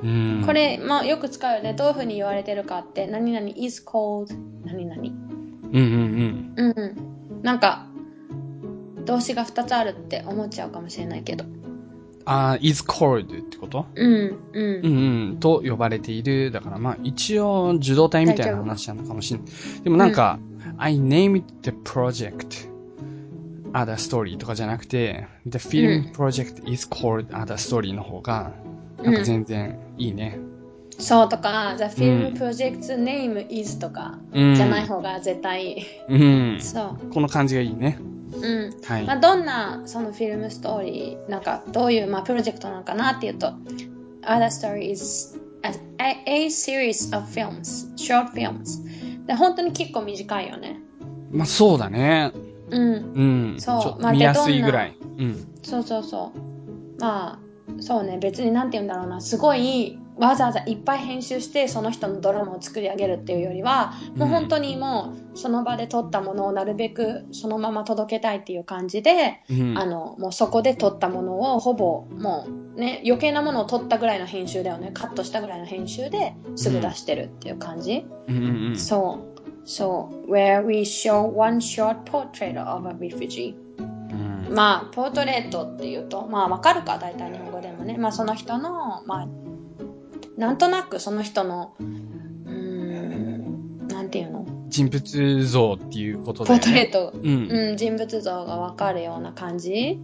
[0.05, 0.43] うん。
[0.45, 1.73] これ、まあ、よく使うよね。
[1.73, 5.01] どういうふうに言われてるかって、何々 is called 何々。
[5.01, 5.11] うん
[5.73, 7.41] うんうんうん。
[7.41, 7.87] なんか、
[9.05, 11.45] 動詞が2つあるって思っちゃうかもしれないけど。
[11.45, 11.51] うん。
[12.25, 13.85] ああ、is called ってこと？
[13.95, 14.39] うん、う。
[14.53, 15.37] うんんうん。
[15.39, 16.51] と呼ばれている。
[16.51, 19.83] だからまあ一応受動体みたいな話なのかもしれない。
[19.83, 20.39] でもなんか、
[20.77, 22.69] I named the project
[23.73, 28.53] other story とかじゃなくて、the film project is called other story の方が、
[29.05, 30.39] なんか全然いいね。
[30.97, 34.55] そうとか、the う film ん project's name is とか、うん。
[34.55, 35.85] じゃない方が絶対いい。
[36.07, 36.61] うん。
[36.61, 37.13] そう。
[37.13, 37.97] この感じがいいね。
[38.33, 38.73] うん。
[38.83, 39.05] はい。
[39.05, 43.53] まあ、どんなそのフィルムストーリー、なんかどういう、まあ、プロジェクトなのかなっていうと、
[44.21, 49.25] Other Story is a, a, a series of films, short films.
[49.25, 50.79] で、本当に結構短いよね。
[51.31, 52.31] まあそうだね。
[52.69, 52.93] うん。
[52.93, 53.55] うん。
[53.59, 54.97] そうまあ見やすいぐらい。
[55.17, 55.47] うん。
[55.63, 57.01] そうそうそう。
[57.01, 57.44] まあ、
[57.79, 74.91] そうね、別になんて言うんだろうな、すごいわざわざいっぱい編集してその人のドラマを作り上げるっていうよりは、もう本当にもうその場で撮ったものをなるべくそのまま届けたいっていう感じで、うんあの、もうそこで撮ったものをほぼもうね、余計なものを撮ったぐらいの編集だよね。
[74.93, 78.05] カットしたぐらいの編集ですぐ出してるっていう感じ。
[78.27, 78.77] うんうんうん。
[78.77, 79.41] そう。
[79.65, 80.31] そう。
[80.31, 83.55] where we show one short portrait of a refugee.
[84.49, 87.97] うんまあ、ポートレートっていうと、まあ、わかるか、大体日本語でもね。
[87.97, 89.27] まあ、その人の、まあ、
[90.37, 91.85] なんとなくその人の、うー
[92.51, 94.45] ん、なんていうの？
[94.67, 96.89] 人物像っていうことポで、ね。
[96.89, 97.69] ートレート、うん。
[97.69, 99.99] うん、人物像がわかるような感じ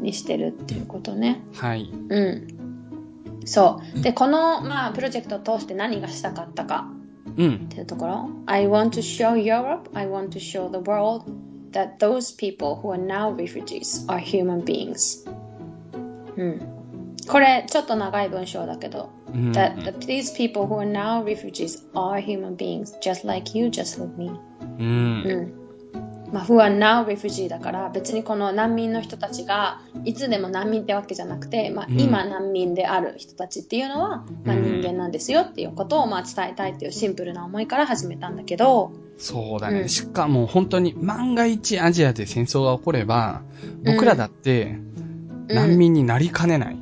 [0.00, 1.42] にしてるっていうことね。
[1.54, 1.90] はい。
[1.90, 3.40] うん。
[3.46, 4.00] そう。
[4.02, 6.88] で、この、まあ、プロジェクトを通して何がしたかったか
[7.36, 7.68] うんっ。
[7.68, 8.28] ていうところ。
[8.46, 11.22] I want to show Europe, I want to show the world
[11.72, 15.24] that those people who are now refugees are human beings.
[16.36, 16.60] うん。
[17.28, 19.52] これ、ちょっと長い文章だけど、うん。
[19.52, 24.30] that, these people who are now refugees are human beings, just like you, just like me.
[24.78, 25.22] うん。
[25.26, 25.60] うん。
[26.32, 39.82] まあ、who are now refugee だから、別にこの難民の人たちが、いつでも難民ってわけじゃなくて、まあ、うん今難民である人たちっていうのは、まあ、うん人間なんですよっていうことを、まあ、伝えたいっていうシンプルな思いから始めたんだけど、そうだね。
[39.82, 43.42] うんしかも本当に万が一アジアで戦争が起これば、
[43.84, 44.78] 僕らだって
[45.48, 46.78] 難民になりかねない。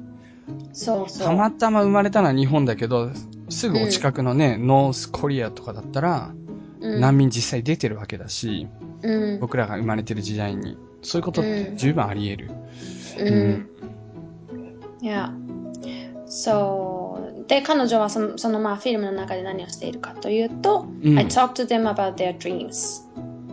[0.73, 1.27] そうそう。
[1.27, 3.11] たまたま生まれたのは日本だけど、
[3.49, 6.49] すぐお近くのね、ノースコリアとかだったら、うん
[6.81, 8.69] 難民実際出てるわけだし、
[9.03, 9.41] うん。
[9.41, 12.51] 僕らが生まれてる時代に、そういうことってうん十分あり得る。
[13.19, 13.69] うん。
[15.03, 15.33] いや。
[16.27, 17.08] そう。
[17.49, 23.03] で、彼女はその、そのまあ、フィルムの中で何をしているかというと、うん I talk to them about their dreams.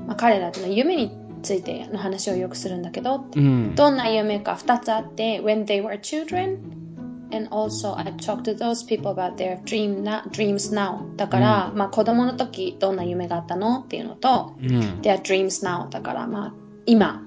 [0.05, 3.73] まあ、彼らの夢についての話をよくするんだけど、うん。
[3.75, 6.57] どんな夢か2つあって、when they were children,
[7.31, 11.15] and also I talk to those people about their dream na- dreams now.
[11.15, 14.69] だから、まあ子供の時どんな夢があったのっていうのと、うん。
[15.01, 15.87] their dreams now.
[15.89, 16.53] だから、まあ
[16.85, 17.21] 今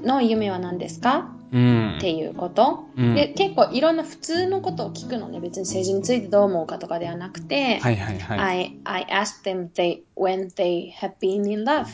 [0.00, 2.00] の夢は何ですかうんっ。
[2.00, 3.14] ていうこと、うん。
[3.14, 5.40] で結構いろんな普通のことを聞くのね。
[5.40, 8.38] 別に政治についてどう思うかとかではなくて、はいはいはい。
[8.38, 11.86] I, I asked them they, when they have been in love.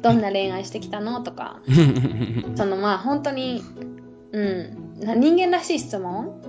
[0.00, 1.20] どんな恋愛してきたの？
[1.20, 1.60] とか。
[2.56, 3.62] そのまあ本当に
[4.32, 5.00] うん。
[5.00, 6.40] な人間らしい質問？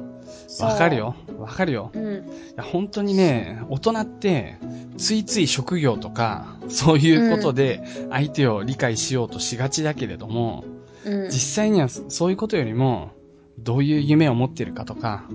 [0.62, 1.16] わかるよ。
[1.38, 1.92] わかるよ。
[1.94, 2.04] うん。
[2.14, 2.18] い
[2.56, 4.58] や本当にね、大人って、
[4.98, 13.12] ついつい職業とか、そういうことで相手を理解しようとしがちだけれども、うん実際にはそういうことよりも、
[13.58, 15.26] どういう夢を持ってるかとか、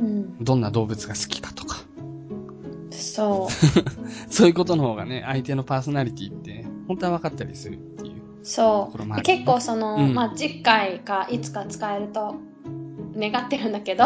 [0.00, 0.44] うん。
[0.44, 1.78] どんな動物が好きかとか、
[2.90, 3.52] そう。
[4.32, 8.22] そういうことの方がね、相手のパーソナリティって、本当は分かったりするっていう。
[8.42, 10.14] そところもあるう結構その、うん。
[10.14, 12.36] まあ次回かいつか使えると
[13.16, 14.04] 願ってるんだけど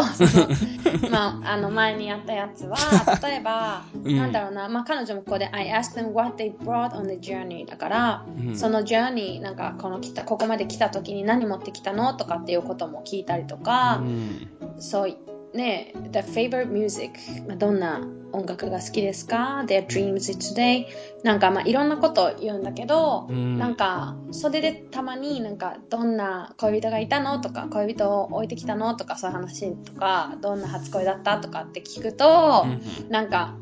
[1.11, 2.77] まああの前にやったやつは
[3.23, 4.17] 例えば、うん。
[4.17, 8.55] なんだろうなまあ彼女もここで I asked them what they brought on the journey だから、うん。
[8.57, 12.13] その journey なんかこの来たここまで来た時に何持ってきたの？
[12.13, 14.47] とかっていうことも聞いたりとか、うん。
[14.79, 15.17] そう
[15.57, 20.85] ね The favorite music まあどんな音楽が好きですか？Their dreams today
[21.23, 23.57] なんかまあいろんなことを言うんだけど、うん。
[23.57, 33.09] なんかそれでたまになんかどんな恋人がいたのとか恋人を置いてきたのとかそういう話とかどんな初恋だったとかって聞くと、うん。
[33.09, 33.55] なんか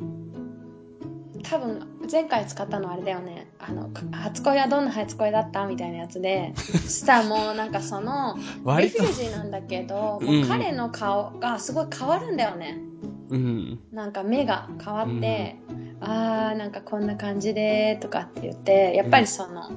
[1.43, 3.47] 多分前回使ったのはあれだよね。
[3.59, 5.65] あの初恋はどんな初恋だった？
[5.65, 6.53] みたいなやつで。
[6.55, 10.41] そしたらもうなんかそのリフュージーなんだけど、うん。
[10.41, 12.77] もう彼の顔がすごい変わるんだよね。
[13.29, 13.79] うん。
[13.91, 15.57] なんか目が変わって、
[15.99, 19.69] あーなんかこんな感じでとかって言ってやっぱりその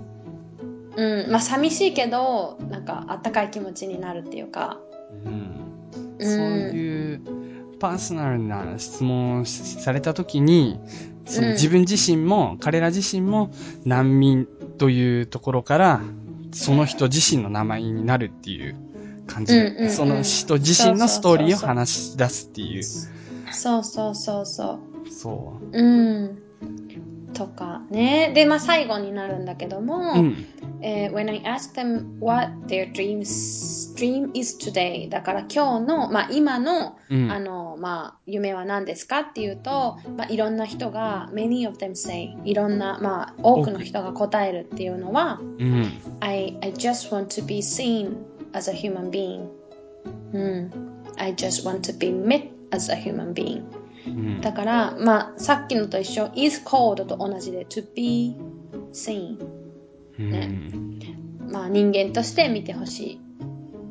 [0.97, 1.31] うん。
[1.31, 4.79] まあ寂しいけどなんかあったかい気持ちになるっていうか。
[5.25, 5.55] うん。
[6.19, 6.27] うん。
[6.27, 7.23] そういう
[7.79, 10.81] パーソナルな質問をされたときに、
[11.27, 13.51] そのうん自分自身も、彼ら自身も
[13.85, 14.47] 難民
[14.79, 16.01] というところから、
[16.53, 18.77] その人自身の名前になるっていう
[19.27, 22.83] 感じで、うんうんうんその人自身のストーリーを話し出すっていう。
[22.83, 25.79] そうそうそうそうそう。
[25.79, 26.39] うん。
[27.33, 28.33] とかね。
[28.35, 30.47] で、まあ最後になるんだけども、うん。
[30.81, 42.37] えー When I ask them what their dreams, dream is today だから今日の、まあ今の、うんあの、まあ夢は何ですかっていうと、まあいろんな人が many of them say
[42.45, 45.93] いろんな、まあ多くの人が答えるっていうのは、うん。
[46.21, 48.15] I, I just want to be seen
[48.53, 49.49] as a human being.
[50.33, 50.71] うん。
[51.17, 53.63] I just want to be met as a human being.
[54.09, 54.41] うん。
[54.41, 58.37] だから、まあ、さっきのと一緒、is called と同じで to be
[58.93, 59.39] seen。
[60.19, 60.99] うん
[61.51, 63.21] まあ、人間として見てほしい。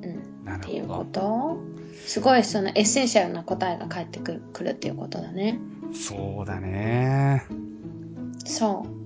[0.04, 0.08] う
[0.44, 0.46] ん。
[0.46, 1.06] なっていうこ。
[1.12, 1.58] と。
[2.06, 5.60] すごいその essential な答えが返ってくるっていうことだね。
[5.94, 7.46] そうだね。
[8.46, 8.97] そう。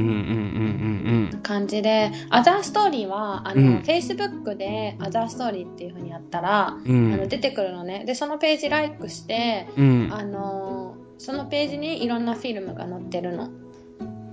[0.00, 7.14] うんうんうんうん感じで、アザーストーリーは、あの、うん Facebook でアザーストーリーっていう風にやったら、うん。
[7.14, 8.04] あの、出てくるのね。
[8.06, 10.08] で、そのページライクして、うん。
[10.12, 13.48] あの、そのページにいろんなフィルムが載ってるの。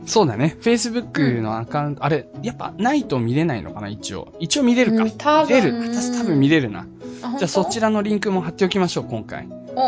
[0.05, 0.57] そうだね。
[0.61, 4.33] Facebook のアカウント、あれ、やっぱないと見れないのかな、一応。
[4.39, 5.03] 一応見れるか。
[5.03, 5.79] うん多分見れる。
[5.93, 6.87] 私多分見れるな。
[7.21, 9.47] あ、じゃあそちらのリンクも貼っておきましょう、今回。
[9.75, 9.81] お、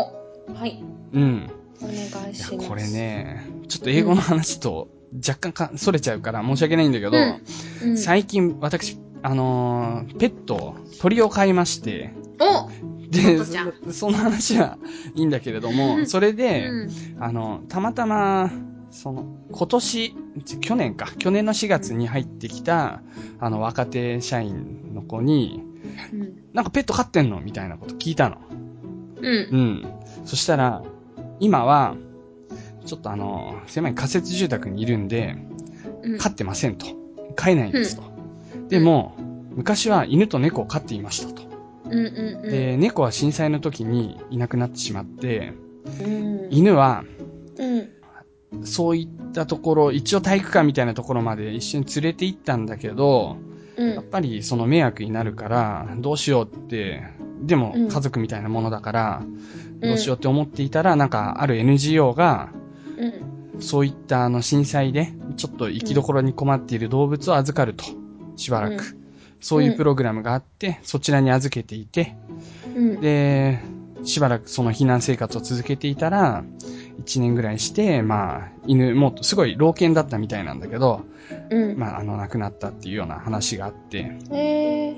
[0.54, 0.82] はい。
[1.12, 1.50] うん。
[1.82, 1.94] お願
[2.30, 2.68] いします。
[2.68, 2.88] これ。
[2.88, 7.16] ね、ちょっと英語の話と若干か、それちゃうから申し訳ないんだけど、
[7.84, 12.68] うん、最近私、あのーペット、鳥を飼いまして、お
[13.10, 14.78] で、そその話は
[15.14, 16.90] いいんだけれども、それで、うん。
[17.20, 18.50] あの、たまたま、
[18.90, 20.14] その、今年、
[20.60, 23.02] 去年か、去年の4月に入ってきた、
[23.38, 25.62] あの、若手社員の子に、
[26.12, 26.36] うん。
[26.52, 28.38] なんかペット飼ってんのみたいなこと聞いたの。
[29.20, 29.24] うん。
[29.24, 29.86] うん。
[30.24, 30.82] そしたら、
[31.40, 31.96] 今は、
[32.86, 35.36] ちょっとあの、狭い仮設住宅にいるんで、
[36.02, 36.18] うん。
[36.18, 36.86] 飼ってませんと。
[37.34, 38.02] 飼えないんですと。
[38.68, 39.14] でも、
[39.50, 41.42] 昔は犬と猫を飼っていましたと。
[41.84, 42.50] うんうんうん。
[42.50, 45.52] で、猫は震災の時にいなくなってしまって、
[46.00, 46.48] うん。
[46.50, 47.04] 犬は、
[47.58, 47.80] う
[48.60, 48.64] ん。
[48.64, 53.36] そういったところ、一応体育館みたいなところまで一緒に連れて行ったんだけど、
[53.76, 53.94] うん。
[53.94, 57.02] やっぱりその迷惑になるから、どうしようって、
[57.42, 62.50] でもうん家族みたいなものだから、うんどうしようって思っていたら、なんかある NGO が、
[62.98, 63.60] うん。
[63.60, 67.84] そういったあの震災で、ちょっと生きどころに困っている動物を預かると。
[68.36, 68.72] しばらく。
[68.72, 69.06] うん
[69.40, 72.16] そういうプログラムがあって、そちらに預けていて、
[72.74, 73.00] うん。
[73.00, 73.60] で、
[74.02, 76.44] しばらくその避難生活を続けていたら、
[77.04, 81.02] 1年ぐらいして、まあ、犬、もうすごい老犬だったみたいなんだけど、
[81.50, 81.78] うん。
[81.78, 84.96] まあ、あの、亡くなったっていうような話があって、え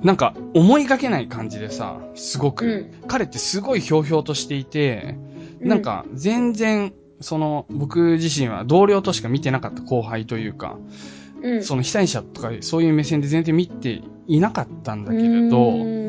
[0.00, 0.06] ー。
[0.06, 2.66] なんか、思いがけない感じでさ、すごく、
[3.02, 3.08] うん。
[3.08, 5.16] 彼ってすごいひょうひょうとしていて、
[5.60, 10.78] なんか、全然、その、僕自身は同僚としか見てなかった後輩というか、
[11.42, 16.04] うん、その被災者とかそういう目線で全然見ていなかったんだけれど、うん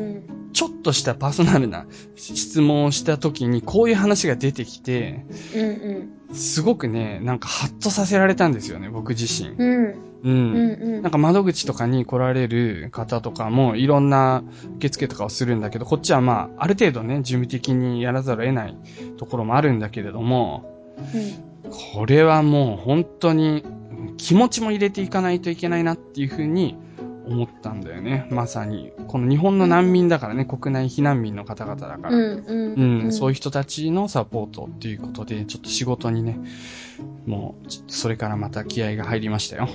[0.56, 9.50] ちょっとしたパーソナルな質問をした時にこういう話が出てきて、うんすごくね、なんかハッとさせられたんですよね、僕自身。
[9.50, 9.84] うん。
[9.84, 9.94] うん。
[9.94, 9.94] う。
[10.24, 11.02] うんんうん。
[11.02, 14.42] なんか窓口とかに来られる方とかもいろんな
[14.76, 18.76] 受付とかをするんだけど、こっちはまあ、ある程度ね、事務的にやらざるを得ない
[19.18, 20.75] ところもあるんだけれども、
[21.94, 23.64] これはもう本当に
[24.16, 26.76] 気持ちも入れていかないといけないなっていうふうに
[27.26, 28.26] 思ったんだよね。
[28.30, 28.92] まさに。
[29.08, 32.10] この日本の難民だからね、国内避難民の方々だから。
[32.10, 33.00] うんうん。
[33.04, 33.50] うん、そういう人。
[33.50, 36.38] たちのサポートっていうことで、ちょっと仕事にね、
[37.26, 39.68] もう、それからまた気合が入りましたよ。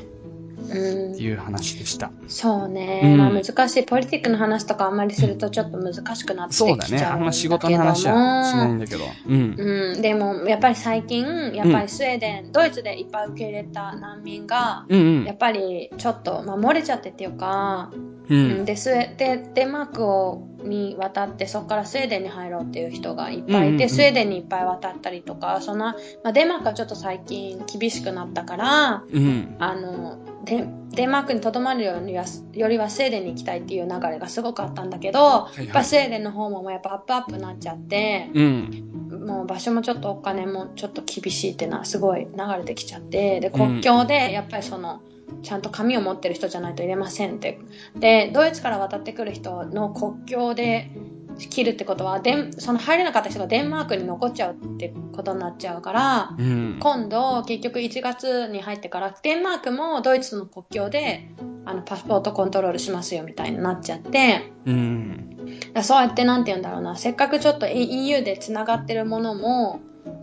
[0.70, 2.12] うんっていう話でした。
[2.28, 3.02] そうね。
[3.04, 3.84] うんまあ難しい。
[3.84, 6.98] ポリティックの話とかあんまりするとちょっと難しくなってきちゃうんだけども。
[6.98, 7.14] そうだね。
[7.14, 9.04] あんま仕事の話はしないんだけど。
[9.28, 9.56] うん。
[9.58, 18.12] うん、でもやっぱり最近やっぱりスウェーデン、ドイツでいっぱい受け入れた難民がうんやっぱりちょっと、まあ、漏れちゃってっていうか、うん。
[18.30, 18.66] ううんん。
[18.66, 29.56] でスウェでデンマークをに渡ってそこからスウェーデンに入ろうっていう人がいっぱいいて、うんうんうんスウェーデンにいっぱい渡ったりとかそんな、まあ、デンマークはちょっと最近厳しくなったからうん。
[29.60, 30.20] あの
[30.52, 38.30] デデンマークにとどまるよりはよりはスウェーデンに行きたいっていう流れがすごくあったんだけど、いはいやっぱスウェーデンの方もやっぱアップアップになっちゃって。
[38.34, 38.88] うん。
[39.26, 45.02] もう場所もちょっとお金もちょっと厳しいっていうのはすごい流れてきちゃってで国境でやっぱりその、
[45.44, 47.60] ちゃんと紙を持ってる人じゃないと入れませんって
[47.96, 50.92] でドイツから渡ってくる人の国境で
[51.38, 56.78] 切るってことはデンその入れなかった人がデンマークに残っちゃうってことになっちゃうからうん。
[56.80, 61.30] 今度結局1月に入ってからデンマークもドイツの国境で
[61.66, 64.52] あのパスポートコントロールしますよみたいになっちゃって。
[64.66, 65.72] うん。
[65.74, 69.80] だそうやってなんて言うんだろうなせっかくちょっと EU でつながってるものも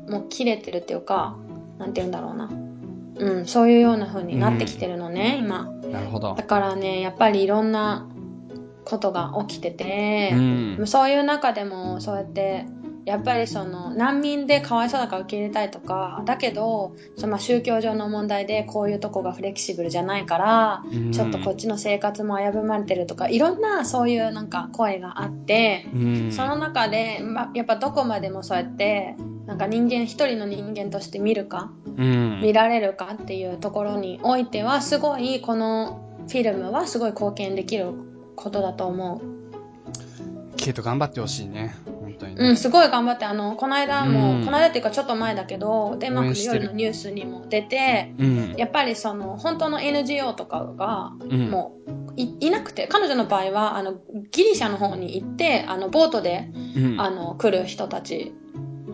[0.09, 1.37] もう切れてるっていうか
[1.79, 2.51] なんて言うんだろうな
[3.19, 6.43] うんそういうような風になってきてるのね、今なるほどだ。
[6.45, 8.09] からねやっぱりいろんな
[8.89, 10.87] ことが起きててう、ん。
[10.87, 12.67] そういう中でもそうやって
[13.05, 26.33] やっぱりその難民でかわいそうだから受け入れたいとかだけどその宗教上の問題でこういうとこがフレキシブルじゃないからうんちょっとこっちの生活も危ぶまれてるとかいろんなそういうなんか声があってうん。
[26.33, 29.17] その中で、ま、やっぱどこまでもそうやって
[29.47, 32.41] なんか人間一人の人間として見るかうん。
[32.43, 37.87] 見られるかっていうところにおいてはすごいこのフィルムはすごい貢献できる
[38.39, 40.57] ことだと思う。
[40.57, 41.75] ケイト頑張ってほしいね。
[42.01, 48.55] 本当にうん、すごい頑張って、あの、この間も、うんこの間っていうかちょっと前だけど、デンマークの夜のニュースにも出て、うん。
[48.57, 53.95] やっぱりその、本当の NGO とかが、うんもうい、いなくて、彼女の場合は、あの、
[54.33, 57.01] ギリシャの方に行って、あの、ボートで、うん。
[57.01, 58.35] あの、来る人たち、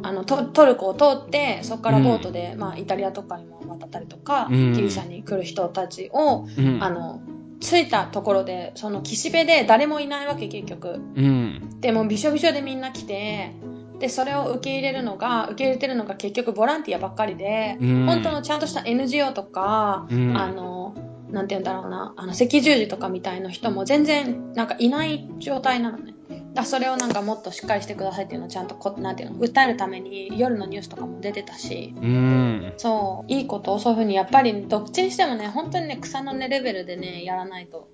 [0.02, 6.82] あの、トトルコを通って、そこからボートで、まあ、イタリアとかにも渡ったりとか、うんギリシャに来る人たちを、うん。
[6.82, 7.22] あの、
[7.64, 11.00] 着いたところで、その岸辺で誰もいないわけ、結局。
[11.16, 11.80] うん。
[11.80, 13.52] でもびしょびしょでみんな来て、
[13.98, 20.94] で、それを受け入れるのが、受け入れてるのが結局ボランティアばっかりで、うん本当のちゃんとした NGO とか、うんあの、
[21.30, 26.13] なんて言うんだろうな、あの、赤十字とかみたいな人も全然、なんかいない状態なのね。
[26.54, 32.72] だからそれをなんかもっとしっかりしてくださいっていうのをちゃんとこ、なんていうの、訴えるために夜のニュースとかも出てたし、うん。
[32.76, 37.88] そう、いいことをそういうふうに、やっぱりどっちにしてもね、本当にね、草の根レベルでね、やらないと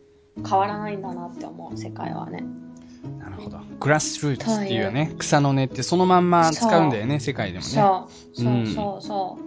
[0.47, 2.45] 変わらないんだなって思う、世界はね。
[3.19, 3.61] なるほど。
[3.79, 7.71] グラスルーツっていうね、草の根ってそのまんま使うんだよね、世界でもね。
[7.71, 9.39] そう、そううんそうそ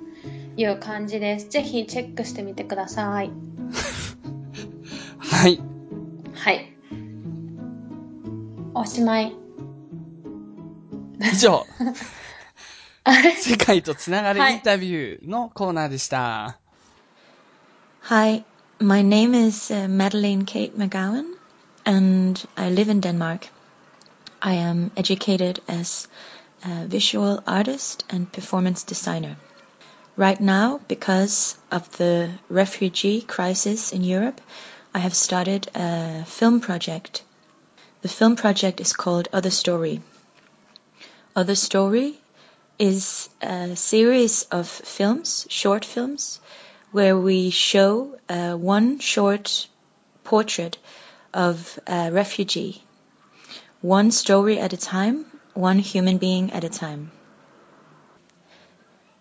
[0.57, 1.49] う、いう感じです。
[1.49, 3.31] ぜひチェックしてみてください。
[5.19, 5.61] はい。
[6.33, 6.72] はい。
[8.74, 9.32] おしまい。
[11.20, 11.66] 以上、
[13.04, 16.58] あれ世界とつながるはいインタビューのコーナーでした。
[18.02, 18.44] Hi,
[18.78, 21.34] my name is uh, Madeleine Kate McGowan,
[21.84, 23.48] and I live in Denmark.
[24.40, 26.08] I am educated as
[26.64, 29.36] a visual artist and performance designer.
[30.16, 34.40] Right now, because of the refugee crisis in Europe,
[34.94, 37.22] I have started a film project.
[38.03, 40.01] the film project is called Other Story.
[41.37, 42.19] Other Story
[42.77, 46.41] is a series of films, short films,
[46.91, 49.69] where we show uh, one short
[50.25, 50.77] portrait
[51.33, 52.83] of a refugee,
[53.79, 57.09] one story at a time, one human being at a time.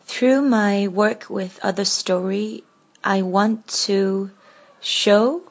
[0.06, 2.64] Through my work with Other Story,
[3.04, 4.32] I want to
[4.80, 5.42] show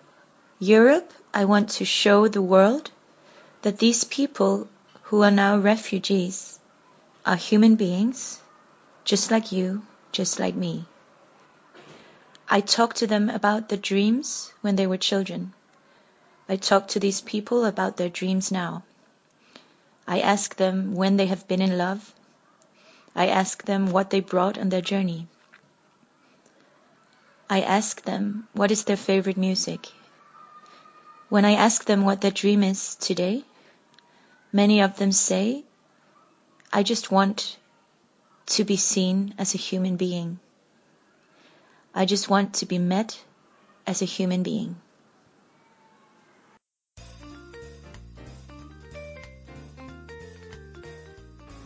[0.59, 2.91] Europe, I want to show the world
[3.61, 4.67] that these people
[5.03, 6.59] who are now refugees
[7.25, 8.39] are human beings,
[9.03, 10.85] just like you, just like me.
[12.49, 15.53] I talk to them about their dreams when they were children.
[16.49, 18.83] I talk to these people about their dreams now.
[20.07, 22.13] I ask them when they have been in love.
[23.15, 25.27] I ask them what they brought on their journey.
[27.49, 29.87] I ask them what is their favorite music.
[31.29, 33.43] When I ask them what their dream is today,
[34.52, 35.64] many of them say,
[36.72, 37.56] I just want
[38.46, 40.38] to be seen as a human being.
[41.94, 43.18] I just want to be met
[43.86, 44.76] as a human being.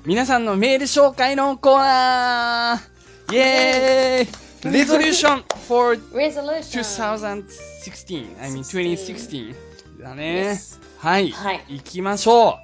[0.06, 4.28] 皆さんのメール紹介のコーナーイェーイ
[4.62, 6.80] !Resolution for resolution。
[6.80, 9.54] 2016 I mean 2016
[10.02, 10.80] だね Yes。
[10.98, 11.30] はい。
[11.30, 12.58] はい行きましょ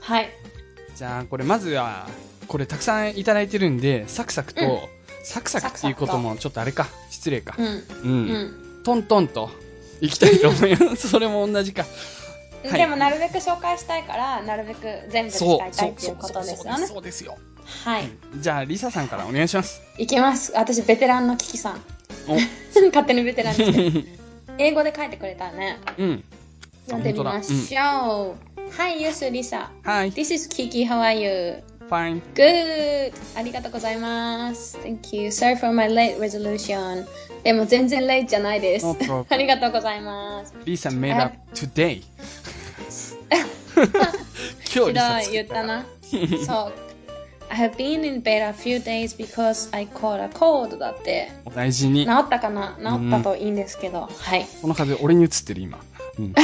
[0.00, 0.24] はい。
[0.24, 0.28] う
[0.96, 2.08] じゃあ、これまずは、
[2.46, 7.54] これたくさんいただいてるんで、サクサクと、うんサクサクっていうこともちょっとあれか、失礼か。
[7.58, 7.66] うん。
[7.66, 7.84] う。
[8.02, 8.32] うん
[8.80, 8.82] ん。
[8.82, 9.50] トントンと、
[10.00, 11.08] 行きたいと思います。
[11.10, 11.82] それも同じか。
[11.82, 16.86] はいでも、なるべく紹介したいから、なるべく全部使い、たそ、いうっていうことですよね。
[16.86, 17.36] そうですよ。
[17.84, 18.08] はい。
[18.36, 19.82] じゃあ、リサさんからお願いします。
[19.98, 20.52] いきます。
[20.56, 21.82] 私、ベテランのキキさん。
[22.26, 22.34] お、
[22.88, 24.18] 勝手にベテランにして。
[24.58, 25.78] 英語で書いてくれたね。
[25.98, 26.24] うん。
[26.86, 28.47] 読んでみましょう。
[28.76, 29.68] Hi, Yusu Lisa.
[29.82, 30.12] はい。
[30.12, 30.86] This is Kiki.
[30.86, 31.62] How are you?
[31.88, 32.20] fine.
[32.34, 33.12] Good!
[33.36, 34.78] ありがとうございます。
[34.78, 35.28] Thank you.
[35.28, 37.06] Sorry for my late resolution.
[37.42, 38.86] でも全然 late じゃないです。
[38.86, 39.26] No.
[39.28, 40.54] ありがとうございます。
[40.64, 42.02] リサ made up today.
[43.74, 45.86] 今日リひどいサ作った言ったな。
[46.46, 46.72] そう。
[47.50, 51.32] I have been in bed a few days because I caught a cold だって。
[51.46, 52.12] お大事に治。
[52.12, 54.02] ったかな治ったといいんですけど。
[54.02, 54.46] はい。
[54.60, 55.78] この風俺に映ってる今。
[56.19, 56.33] うん。
[56.33, 56.41] 多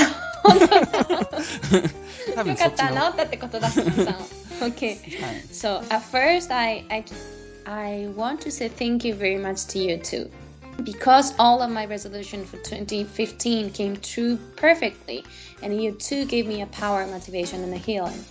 [2.39, 2.88] よ分そっちかった。
[2.88, 3.09] 治の。
[3.09, 4.15] ったってことだ、キ キさん。
[4.61, 4.97] okay.
[5.51, 7.03] So at first, I, I,
[7.65, 10.30] I want to say thank you very much to you too.
[10.84, 15.25] Because all of my resolution for 2015 came true perfectly,
[15.61, 18.23] and you too gave me a power, motivation, and a healing.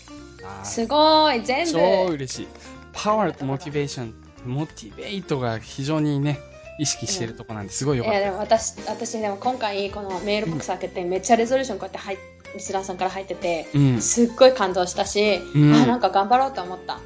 [0.44, 2.48] あーすごい全部超嬉しい。
[2.92, 4.14] パワーとモチベーション、
[4.46, 6.40] モチベートが非常にね、
[6.79, 8.55] 意識してるとこなんですごいよいやでかった。
[8.55, 12.17] も私私でも今回このメールボックス開けてめっちゃレゾリューションこうやって入っ
[12.53, 13.93] リスナーさんから入ってて、うん。
[13.93, 16.99] 本すっごい感動したし、うんあなんか頑張ろうと思った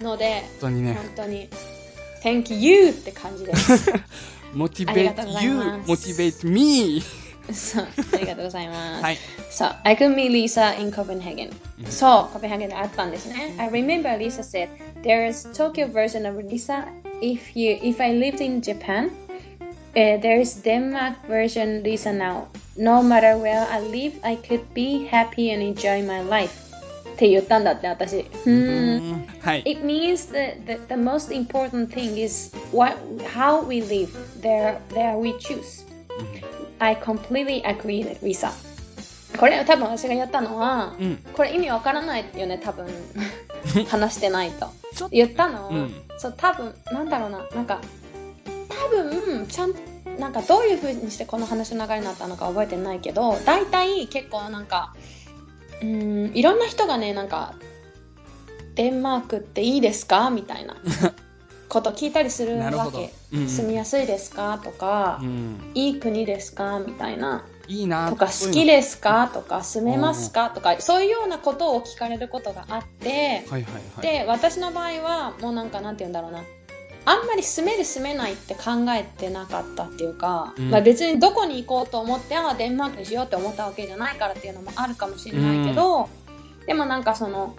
[0.00, 1.48] ので当にね本、当に
[2.22, 3.92] Thank you って感じです。
[4.52, 7.02] モチベートざい you, ます motivate me.
[7.53, 9.03] そう、ありがとうございます。
[9.03, 9.17] はい。
[9.49, 11.51] そう、I could meet Lisa in Copenhagen.
[11.89, 13.55] そう、コペンハーゲンであったんですね。
[13.57, 14.69] I remember Lisa said,
[15.03, 16.85] there's Tokyo version of Lisa
[17.21, 19.11] if you if I lived in Japan.
[19.95, 22.47] Uh, there is Denmark version Lisa now.
[22.77, 26.51] No matter where I live, I could be happy and enjoy my life.
[27.13, 28.17] って言ったんだって私。
[28.17, 29.27] うーん。
[29.41, 29.63] はい。
[29.65, 32.95] It means that the, the most important thing is what
[33.33, 34.09] how we live.
[34.41, 35.87] There there we choose.
[36.82, 38.50] I completely agree with Lisa.
[39.38, 41.16] これ多分私がやったのは、うん。
[41.32, 42.86] これ意味わからないよね多分。
[43.88, 44.66] 話してないと。
[45.10, 45.68] 言ったの？
[45.68, 45.94] は、うん。
[46.18, 47.46] そう多分なんだろうな。
[47.54, 47.80] なんか
[48.68, 49.74] 多分ちゃん
[50.18, 54.94] なんかどういう風にしてこの話の流れになったのか覚えてないけど大体結構なんか
[55.80, 57.54] うーんいろんな人がねなんか
[58.74, 60.30] デンマークっていいですか？
[60.30, 60.76] みたいな
[61.72, 63.48] こと聞いたりするわけ、うんうん。
[63.48, 64.60] 住みやすいですか？
[64.62, 65.70] とか、うん。
[65.74, 66.80] いい国ですか？
[66.80, 67.46] みたいな。
[67.66, 68.10] いいな。
[68.10, 69.30] とか好きですか？
[69.32, 70.50] とか住めますか？
[70.50, 74.02] とかそういうようなことを聞かれることがあってはいはいはい。
[74.02, 76.42] で私の場合はもうなんかなんて言うんだろうな。
[77.04, 80.70] あんまり住める住めないって考えてなかったっていうか、うん。
[80.70, 86.08] まあ、別にどこに行こうと思ってああデンマークにしようって思ったわけじゃないからっていうのもあるかもしれないけど、
[86.66, 87.56] でもなんかその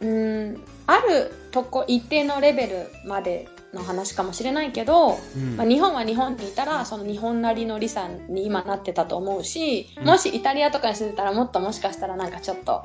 [0.00, 5.56] うーんあるとこ一定のレベルまでの話かもしれないけど、うん。
[5.56, 10.06] まあ、日本は日本にいたらその日本なりのリサに今なってたと思うし、うん。
[10.06, 12.82] もしイタリアとかに住んでたらもっともしかしたらなんかちょっと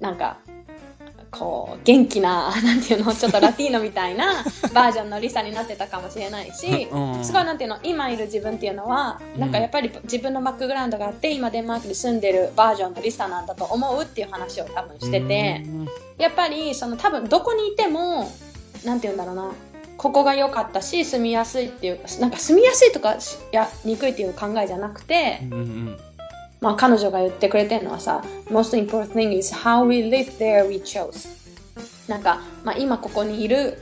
[0.00, 0.38] なんか
[1.36, 7.24] こう元気な なんていうのちょっとラティーノみたいな バージョンのリサになってたかもしれないしうん。
[7.24, 15.62] すごいなんていうの今いる自分っていうのはなんかやっぱり自分のバックグラウンドがあって今デンマークに住んでるバージョンのリサなんだと思うっていう話を多分してて。
[15.66, 15.88] うん。
[16.18, 18.30] やっぱりその多分どこにいても
[18.84, 19.50] なんて言うんだろうな
[19.96, 25.98] ここが良かったし住みやすいっていうかなんか住みやすいとかしやにくいっていう考えじゃなくて、うんうん
[26.64, 31.28] まあ彼女が言ってくれてるのはさ most important thing is how we live there we chose.
[32.08, 33.78] なんか、まあ、今ここにいる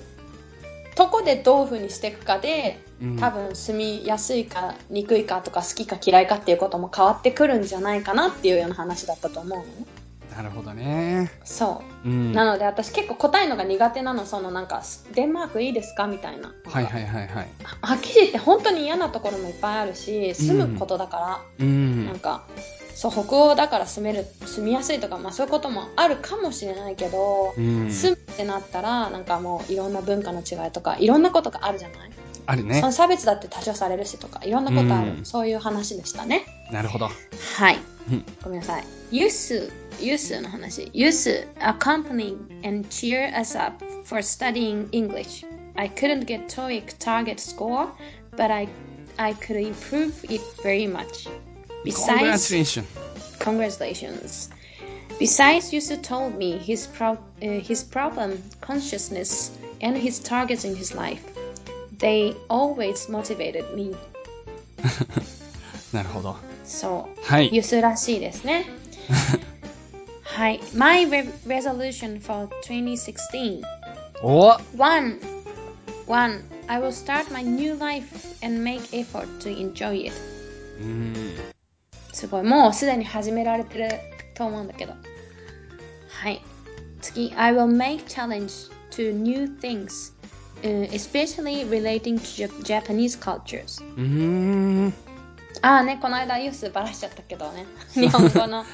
[0.97, 3.17] とこでどういうふうにしていくかでうん。
[3.17, 9.71] 多分住みやすいかにくいかとか好きか嫌いかっていうことも変わってくるんじゃないかなっていうような話だったと思うのね
[10.37, 11.31] なるほどね。
[11.45, 12.33] そううん。
[12.33, 14.83] なので私結構答えるのが苦手なのそのなんか
[15.15, 17.49] デンマークいいですかみたいなはいはいはいはい。
[17.81, 22.19] はっきり言って本当に嫌なところもいっぱいあるし住むことだから、うんなん。
[22.19, 22.45] か
[22.95, 27.91] そう北欧だから住める住みやすいとか、まあ、そういうこともあるかもしれないけど、うん。
[27.91, 32.11] 住むってなったらなんかもういろんな文化の違いとかいろんなことがあるじゃない、
[32.47, 32.93] あるねその。
[32.93, 37.07] 差別だって多少されるしとかいろんなことある、うんそういう話でしたねなるほど。
[37.07, 37.83] はいうん。
[38.44, 38.84] ごめんなさい。
[39.12, 40.90] ユス、ユスの話。
[40.94, 45.46] ユス accompany and cheer us up for studying English.
[45.76, 47.90] I couldn't get TOEIC target score,
[48.36, 48.68] but I,
[49.18, 51.28] I could improve it very much.
[51.84, 52.88] Besides, Congratulations.
[53.40, 54.50] congratulations.
[55.20, 60.94] Besides, Yusu told me his, pro- uh, his problem consciousness and his targets in his
[60.94, 61.24] life.
[62.00, 63.96] They always motivated me.
[65.94, 66.36] なるほど。
[66.66, 67.26] そう。
[67.26, 67.50] はい。
[67.54, 68.66] ユスらしいですね。
[70.24, 70.60] はい。
[70.76, 73.62] My re- resolution for 2016.
[74.22, 75.20] お One.
[76.08, 76.44] One.
[76.68, 78.06] I will start my new life
[78.46, 80.14] and make effort to enjoy it.
[80.82, 81.36] うん。
[82.14, 82.44] すごい。
[82.44, 83.90] もうすでに始められてる
[84.36, 84.94] と思うんだけど。
[86.10, 86.42] はい。
[87.02, 87.34] 次。
[87.36, 90.14] I will make challenge to new things,
[90.64, 93.84] uh, especially relating to Jap- Japanese cultures.
[93.96, 94.04] うー
[94.88, 94.94] ん。
[95.61, 97.67] ああね、この間ユースばらしちゃったけどね。
[97.95, 98.65] 日本語の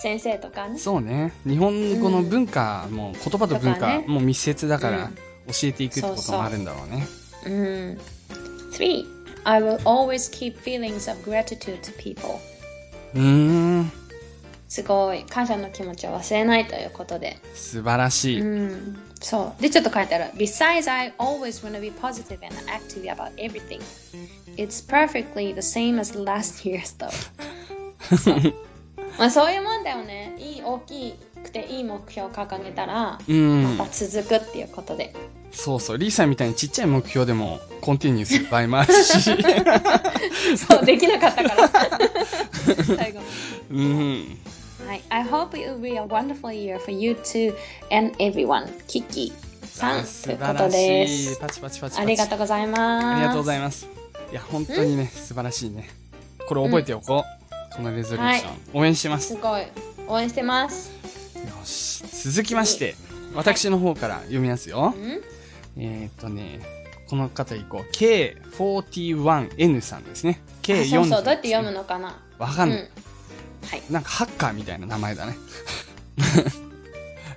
[0.00, 0.78] 先生とかね。
[0.78, 1.32] そうね。
[1.46, 5.14] 日本語の文化も、言葉と文化も密接だからうん、
[5.48, 7.06] 教えていくってこともあるんだろうね。
[7.44, 7.98] Mm.
[8.72, 9.06] Three,
[9.44, 12.38] I will always keep feelings of gratitude to people.
[13.14, 13.92] うーん。
[14.68, 17.36] すごい感謝の気持ちを忘れないということで。
[17.54, 18.40] 素晴らしい。
[18.40, 18.98] うん。
[19.20, 19.62] そう。
[19.62, 20.24] で、ちょっと書いてある。
[20.36, 23.80] Besides, I always want to be positive and active about everything.
[24.56, 27.10] It's perfectly the same as last year's though.
[28.16, 28.54] そう
[29.18, 30.34] まあそういうもんだよね。
[30.38, 33.86] いい、大きくていい目標を掲げたら、うんま。
[33.86, 35.14] た続くっていうことで。
[35.52, 35.98] そうそう。
[35.98, 39.20] リーさんみたいにちっちゃい目標でもコンティニューする場合もあるし。
[40.58, 41.70] そう、できなかったから。
[42.96, 43.20] 最後。
[43.70, 44.38] うん。
[44.86, 45.02] はい。
[45.08, 47.54] I hope it will be a wonderful year for you too
[47.90, 48.68] and everyone.
[48.86, 49.32] キキ
[49.62, 51.06] さんと素いうことで。
[51.06, 51.38] す。
[51.40, 52.00] パチパチパチ。
[52.00, 53.06] ありがとうございます。
[53.06, 53.88] ありがとうございます。
[54.30, 55.88] いや、本当にね、素晴らしいね。
[56.46, 57.24] これ覚えておこ
[57.72, 57.76] う。
[57.76, 58.50] このレゾリューション。
[58.50, 59.32] はい応援してます。
[59.32, 59.62] よすごい。
[60.08, 60.92] 応援してます。
[61.64, 62.04] し。
[62.30, 62.94] 続きまして、
[63.34, 65.00] 私の方から読みますよう。
[65.00, 65.22] ん
[65.76, 66.60] えーっとね、
[67.06, 67.92] ここの方行こう。
[67.92, 70.40] K41N さんですね。
[70.46, 70.88] あ K41。
[70.88, 72.90] そうそう、どうやって読むのかなわかんない。
[73.64, 73.82] うんはい。
[73.90, 75.36] なんかハッカーみたいな名前だね。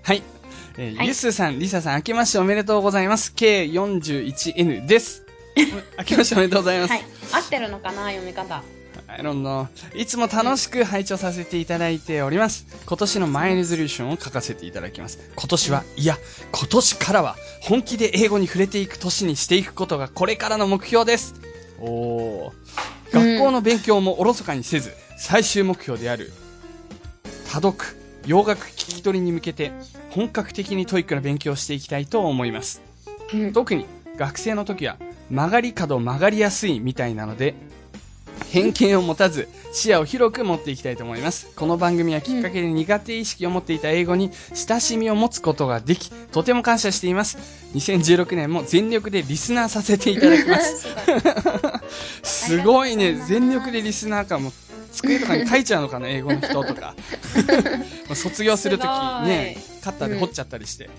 [0.04, 0.24] はい。
[0.80, 3.34] えーはいゆすさん、りささん、明けましておめでとうございます。
[3.36, 5.24] K41N です。
[5.98, 6.92] 明けましておめでとうございます。
[6.92, 7.06] はい。
[7.32, 8.62] 合ってるのかな読み方。
[9.08, 9.68] I don't know.
[9.96, 12.68] いつも楽しく拝聴させていただいております。
[12.86, 15.18] 今年の my resolution を書かせていただきます。
[15.36, 16.18] 今年は、いや、
[16.52, 21.36] 今年からは本気で英語に触れていく年にしていくことがこれからの目標です。
[21.80, 22.52] おー。
[23.12, 26.32] 学校の勉強もおろそかにせず、最終目標である、
[27.52, 27.78] 多読、
[28.28, 29.72] 洋楽聞き取りに向けて、
[30.12, 32.82] 本格的に TOEIC の勉強をしていきたいと思います。
[33.34, 33.52] うん。
[33.52, 34.98] 特に学生の時は
[35.32, 37.56] 曲がり角曲がりやすいみたいなので、
[38.52, 41.48] 偏見を持たず視野を広く持っていきたいと思います。
[41.56, 47.38] この番組はきっかけで苦手意識を持っていた英語に親しみを持つことができ、とても感謝しています。
[47.74, 50.88] 2016年も全力でリスナーさせていただきます。
[52.22, 52.96] すごい。
[52.96, 54.54] ね全力でリスナーかも。
[54.98, 56.96] 机とかに書いちゃうのかな、英語の人とか。
[58.16, 58.90] 卒業するとき
[59.28, 60.90] ね、カッターで掘っちゃったりして。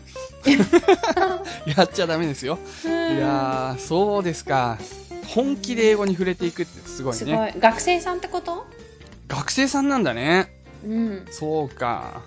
[1.77, 2.59] やっちゃダメですよ。
[2.85, 4.79] いやー、そうですか。
[5.27, 7.19] 本気で英語に触れていくってすごいね。
[7.19, 7.53] すごい。
[7.61, 8.67] 学生さんってこと？
[9.29, 10.51] 学生さんなんだね。
[10.85, 11.27] うん。
[11.31, 12.23] そうか。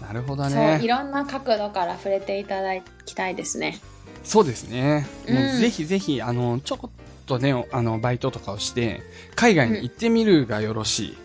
[0.00, 0.86] なるほどそう、いね。
[0.86, 2.70] ろんな角度から触れていただ
[3.04, 3.78] きたいですね。
[4.24, 5.06] そうですね。
[5.28, 9.02] もううんぜひぜひ、あの、ちょこっとね、あの、バイトとかをして、
[9.34, 11.16] 海外に行ってみるがよろしい。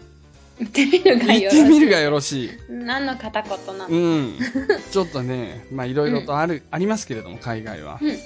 [0.60, 1.62] 行ってみるが行よろしい。
[1.62, 2.50] ってみるがよろしい。
[2.70, 4.36] 何の片言なうのん。
[4.92, 8.00] ちょっとね、まあいろいろとある、ありますけれども、海外は。
[8.02, 8.18] うん。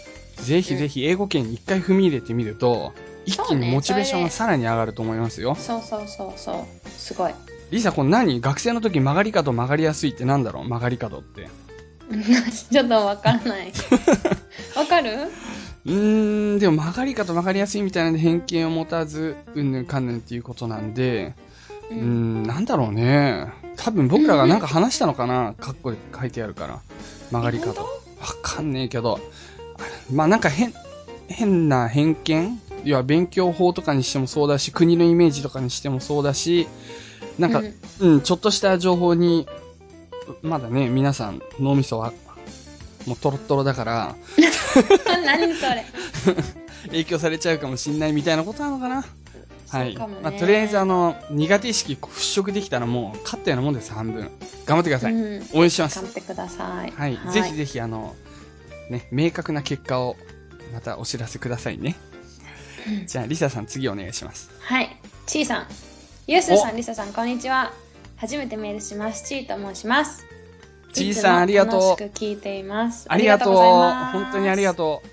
[0.44, 2.94] ぜひぜひ英語圏に一回踏み入れてみると、
[3.26, 5.56] 一気にモチベーションがさらに上がると思いますよ。
[5.56, 6.90] そうそうそうそう。
[6.90, 7.34] すごい。
[7.72, 10.64] リサ、これ何学生の時曲がり角曲がりやすいってなんだろう？
[10.68, 11.48] 曲がり角って。
[12.72, 13.72] ちょっとわからない。
[14.76, 15.18] わかる？
[15.86, 21.36] うーん、でも曲がり角曲がりやすいみたいなんで偏見を持たず、うんぬんかんぬんっていうことなんで、
[21.92, 23.54] うーん、なんだろうね。
[23.78, 25.54] 多分僕らがなんか話したのかな？
[25.60, 26.80] カッコで書いてあるから。
[27.32, 27.82] 曲がり角。
[27.82, 27.88] わ
[28.42, 29.20] かんねえけど。
[29.78, 29.82] あ
[30.12, 30.74] まあなんか変、
[31.28, 32.60] 変な偏見？
[32.84, 36.68] 要は勉強法とかにしてもそうだし、国のイメージとかにしてもそうだし、
[37.38, 39.48] なんか、うんうん、ちょっとした情報に、
[40.42, 42.14] まだね、皆さん脳みそは、
[43.06, 44.16] もうトロットロだから、
[45.26, 45.86] 何それ。
[46.88, 49.06] 影響されちゃうかもしんないみたいなことなのかな
[49.70, 49.98] はい。
[49.98, 54.30] まあ、とりあえずあの、苦手意識払拭できたらもう、勝ったようなもんです、半分。
[54.66, 55.14] 頑張ってください。
[55.14, 55.48] うん。
[55.54, 56.06] 応援します頑。
[56.06, 56.92] 張ってください。
[56.92, 57.20] はい。
[57.32, 58.16] ぜひぜひあの、
[58.90, 60.16] ね、明確な結果を、
[60.74, 61.96] またお知らせくださいね。
[63.08, 64.52] じゃあ、リサさん次お願いします。
[64.60, 64.96] はい。
[65.26, 65.68] ちーさん。
[66.28, 67.74] ゆうすーさおん、りささん、こんにちは。
[68.18, 69.26] 初めてメールします。
[69.28, 70.26] ちーと申します。
[70.96, 73.06] ちーさんありがとう楽しく聞いています。
[73.10, 73.56] ありがとう。
[73.56, 75.04] 本当にありがと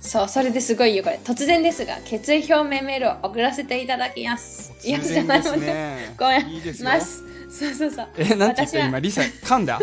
[0.00, 1.20] そう、それですごいよ、これ。
[1.22, 4.72] 突然ですが、決意表明メールを送らせていただきます。
[4.72, 4.86] う。
[4.86, 6.14] 突然ですね。
[6.18, 6.90] ごめんいいですよ。
[6.90, 7.22] ます。
[7.50, 8.08] そうそうそう。
[8.16, 9.78] え、なんて言った私は今、リサ、噛んだ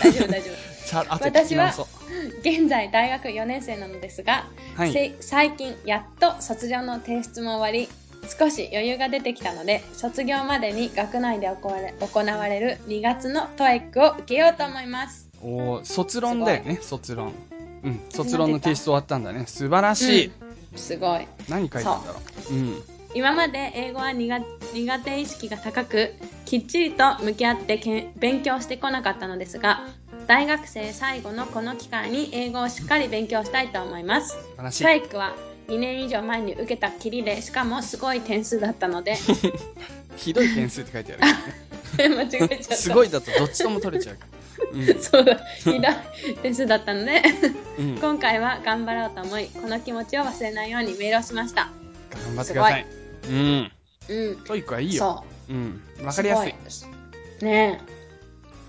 [0.00, 0.86] 大丈夫、大丈夫。
[0.86, 1.86] さあ、あと聞き直そう。
[2.40, 4.92] 現在大学4年生なのですが、はい。
[4.92, 7.88] せ最近やっと卒業の提出も終わり
[8.38, 17.32] 少し余裕が出てきたので卒業までに学内で行われ行われる2月の TOEIC を受けようと思いますおー卒論だよね、卒論。
[17.84, 19.44] うん、卒論の提出終わったんだね。
[19.46, 20.26] 素晴らしい。
[20.26, 20.46] うん
[20.76, 22.54] すごい何書いたんだろう。
[22.54, 22.82] うん。
[23.14, 24.44] 今まで英語は苦
[24.74, 26.14] 苦手意識が高く
[26.44, 29.86] きっちりと向き合ってけ勉強してこなかったのですが
[30.26, 34.84] 大学生最後のこの機会に英語をしっかり勉強したいと思います素晴らしい。
[34.84, 35.34] TOEIC は
[35.68, 39.16] 2年以上前に受けたきりでしかもすごい点数だったので
[40.16, 41.16] ひどい点数って書いてあ
[42.08, 42.58] る、 間違えちゃったね。
[42.76, 44.16] すごいだとどっちとも取れちゃう。
[44.72, 44.86] うん。
[45.00, 45.80] そうだひどい
[46.42, 47.22] 点数だったので
[47.78, 47.98] うん。
[47.98, 51.70] 今回は頑張ろうと思いこの気持ちを忘れないようにメールをしました
[52.10, 52.86] 頑張ってください。
[53.28, 53.72] うん。
[54.08, 55.24] うん TOEIC はいいよ。
[55.48, 55.82] そうん。
[56.00, 56.54] うわかりやすい。
[56.68, 56.96] すごい
[57.50, 57.95] ねえ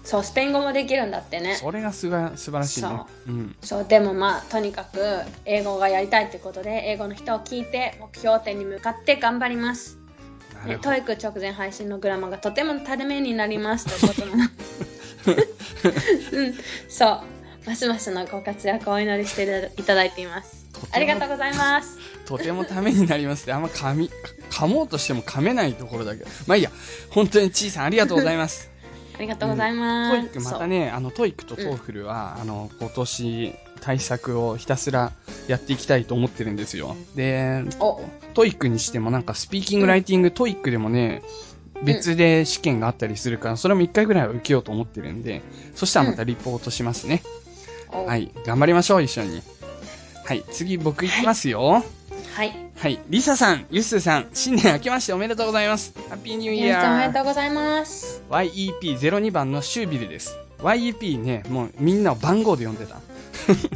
[0.07, 3.07] そうスペイン語もできるんだってねそれがすが素晴らしいねそ。
[3.27, 3.55] うん。
[3.61, 4.99] そうでもまあとにかく
[5.43, 9.97] 英語がやりたいってことで英語の人を聞いて目標点に向かって頑張ります
[10.65, 10.89] ね、なるほど。
[10.91, 14.43] TOEIC 直前配信のグラマーがとてもためになりますということなの
[16.31, 16.53] うん
[16.87, 17.21] そう
[17.67, 21.97] ますますのご活躍をお祈りしていただいていますありがとうございます
[22.27, 24.11] とてもためになりますって、あんま噛み、
[24.49, 26.29] 噛もうとしても噛めないところだけど。
[26.45, 26.71] まあいいや。
[27.09, 28.69] 本当にちいさんありがとうございます。
[29.17, 35.11] ありがとうございます、トイックまたね、あの、 TOEIC と TOEFL は、あの、今年対策をひたすら
[35.47, 36.95] やっていきたいと思ってるんですよ。
[37.15, 37.63] で、
[38.33, 41.23] TOEIC にしてもなんかスピーキング、ライティング、 TOEIC でもね、
[41.83, 45.41] 別で試験があったりするから、それも一回ぐらいは受けようと思ってるんで、
[45.75, 47.23] そしたらまたリポートしますね。
[47.91, 48.31] はい。
[48.45, 49.41] 頑張りましょう、一緒に。
[50.25, 51.61] はい、次僕いきますよ。
[51.65, 51.83] はい。
[52.37, 52.99] はい。
[53.09, 55.91] リサさん、ユッスーさん、新年明けましておめでとうございます。
[56.07, 57.11] ハッピーニューイ皆さんおめヤー。
[57.11, 58.21] でとうございます。
[58.29, 60.37] YEP02 番のシュービルです。
[60.59, 62.97] YEP ね、もうみんなを番号で呼んでた。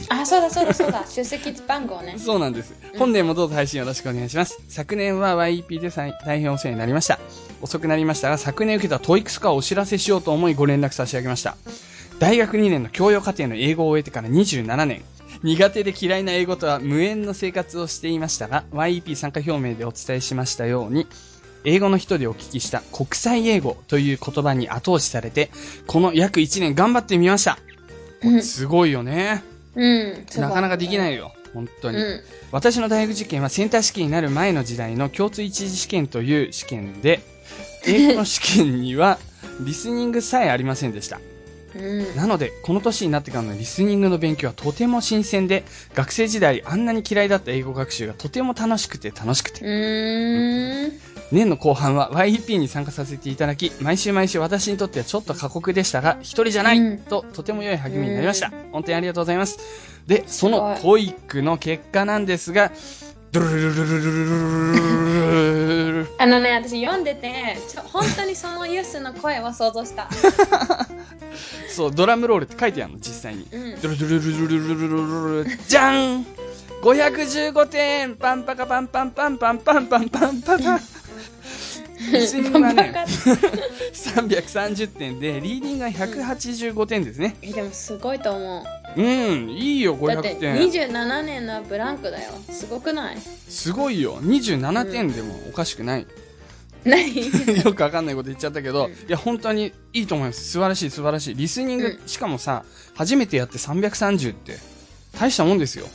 [0.13, 1.03] あ、そうだそうだそうだ。
[1.09, 2.19] 出席番号ね。
[2.19, 2.75] そうなんです。
[2.93, 4.59] うん本年もどうぞ配信よろしくお願いします。
[4.69, 7.19] 昨年は YEP で大大変お世話になりました。
[7.63, 11.57] 遅くなりましたが、昨年受けた TOEIC スコアをお知らせしようと思いご連絡差し上げました。
[12.19, 15.01] 大学2年の教養課程の英語を終えてから27年。
[15.43, 21.07] 苦手で嫌いな英語とは無縁の生活をしていましたが、YEP 参加表明でお伝えしましたように、
[21.63, 25.51] 英語の人でお聞きした国際英語という言葉に後押しされて、
[25.87, 27.57] この約1年頑張ってみました。
[28.23, 28.43] うん。
[28.43, 29.43] すごいよね。
[29.75, 30.25] うん。
[30.37, 31.33] なかなかできないいよ。
[31.53, 31.97] 本当に。
[31.97, 32.21] うん。
[32.51, 37.21] 私の大学受験はセンター試験になる前の時代の共通一次試験という試験で、
[37.85, 39.17] 英語の試験には
[39.61, 41.19] リスニングさえありませんでした。
[41.75, 42.15] うん。
[42.15, 45.63] なので、この年になってからのリスニングの勉強はとても新鮮で、
[45.93, 50.91] 学生時代あんなに嫌いだった英語学習がとても楽しくて楽しくて、うーん。
[51.31, 58.51] 年の後半は YEP に参加させていただき、毎週毎週私にとってはちょっと過酷でしたが、一人じゃない、うんととても良い励みになりました。
[58.71, 59.57] 本当にありがとうございます。
[60.07, 62.71] で、そのす TOEIC の結果なんですが、
[63.31, 64.11] ドゥルルルルル
[65.93, 70.09] ルルあのね、私読んでて、ちょ本当にそのユースの声を想像した。
[71.69, 73.47] そう、ドラムロールって書いてあるの、実際に。
[73.49, 73.81] うん。
[73.81, 76.25] ドルルルルルルルルルルルルじゃん
[76.81, 80.81] !515 点パンパカパンパンパンパンパンパンパンパンパン
[82.11, 82.93] リスニングはね、
[83.93, 87.35] 330点で、リーディングが185点ですね。
[87.41, 88.63] え、でもすごいと思
[88.97, 89.01] う。
[89.01, 90.55] うん、いいよ、だって500点。
[90.55, 92.31] 27年のブランクだよ。
[92.49, 93.17] すごくない？
[93.47, 94.17] すごいよ。
[94.21, 96.07] 27点でもおかしくない。
[96.83, 97.15] 何？
[97.63, 100.43] よくわかんないこと言っちゃったけど、うんいや、本当にいいと思います。
[100.51, 101.35] 素晴らしい、素晴らしい。
[101.35, 102.63] リスニング、うしかもさ、
[102.95, 104.57] 初めてやって330って、
[105.19, 105.87] 大したもんですよ。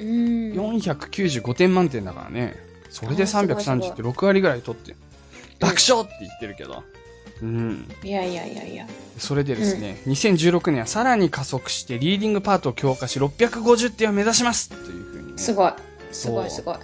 [0.00, 0.06] うん。
[0.52, 2.56] 495点満点だからね。
[2.90, 4.94] それであーすごいすごい330って6割ぐらい取って、
[5.60, 6.82] 爆笑って言ってるけど。
[7.42, 7.88] うん。
[8.02, 8.86] いやいやいやいや。
[9.18, 15.38] それでですね、2016年はさらに加速して、リーディングパートを強化し、650点を目指しますというふうにね。
[15.38, 15.72] すごい。
[16.12, 16.76] すごいすごい。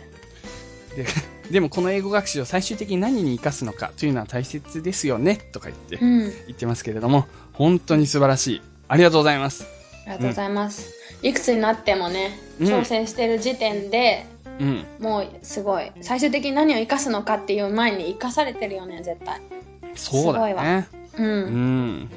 [0.96, 1.06] で
[1.50, 6.20] でもこの英語学習を最終的に何に活かすのかというのは大切ですよね、とか言って、うん。
[6.20, 8.62] 言ってますけれども、本当に素晴らしい。
[8.88, 9.64] ありがとうございます。
[10.06, 10.92] ありがとうございます。
[11.22, 14.26] いくつになってもね、うん挑戦してる時点で、
[14.60, 14.86] うん。
[15.00, 15.90] もうすごい。
[16.02, 19.40] 最終的に何を生かすのかっていう前に生かされてるよね、絶対。
[19.94, 20.88] そうだよね。
[21.18, 21.22] う。
[21.22, 22.10] うんん。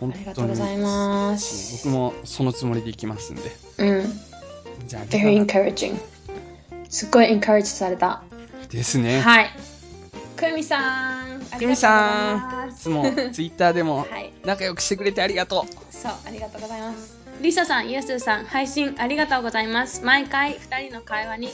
[0.00, 0.44] 本ありがと。
[0.44, 1.84] うございます。
[1.84, 3.42] 僕もそのつもりでいきますんで。
[3.78, 4.12] うん。
[4.86, 5.98] じゃあ、very encouraging.
[6.88, 8.22] すっごい encourage された。
[8.70, 9.20] ですね。
[9.20, 9.50] はい。
[10.36, 11.42] くみさん。
[11.50, 14.32] あきみさん、いつも ツイッターでもはい。
[14.44, 17.18] 仲良くしてくれてありがとそう、ありがとうございます。
[17.40, 20.02] リサさん、ユースーさん、配信ありがとうございます。
[20.04, 21.50] 毎回2人の会話に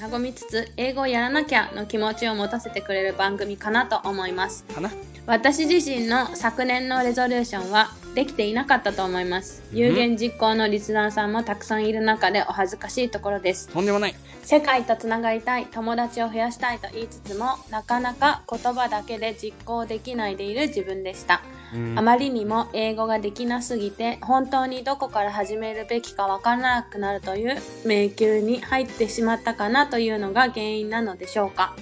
[0.00, 4.64] 和みつつ、英語をやらなきゃの気持ちを持たせてくれる番組かなと思います。
[4.70, 4.74] う。
[4.74, 4.90] かな？
[5.26, 9.62] 私自身の昨年のレゾリューションはできていなかったと思います。
[9.72, 13.68] うん有言実行のリスナーさんもたくさんいる中でお恥ずかしいところです。
[13.68, 14.14] とんでもない。
[14.44, 21.42] 世界とつながりたい友達を増やしたいと言いつつもなかなか言葉だけで実行できないでいる自分でした、
[21.74, 31.74] うんあまりにも英語ができなすぎて本当にどこから始めるべきかわからなくなるという迷宮に入ってしまったかなというのが原因なのでしょうか？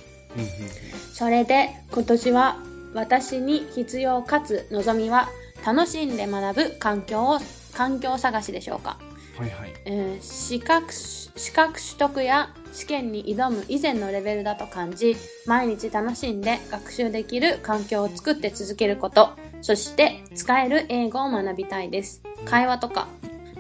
[1.13, 2.57] それで今年は
[2.93, 5.29] 私に必要かつ望みは
[5.65, 7.39] 楽しんで学ぶ環境を
[7.73, 8.99] 環境探しでしょうか？
[9.39, 9.73] はいはい。
[9.85, 19.31] えー資格資格取得や試験に挑む以前のレベルだと感じ毎日楽しんで学習できる環境を作って続けること
[19.61, 22.23] そして使える英語を学びたいです。
[22.45, 23.09] 会話とか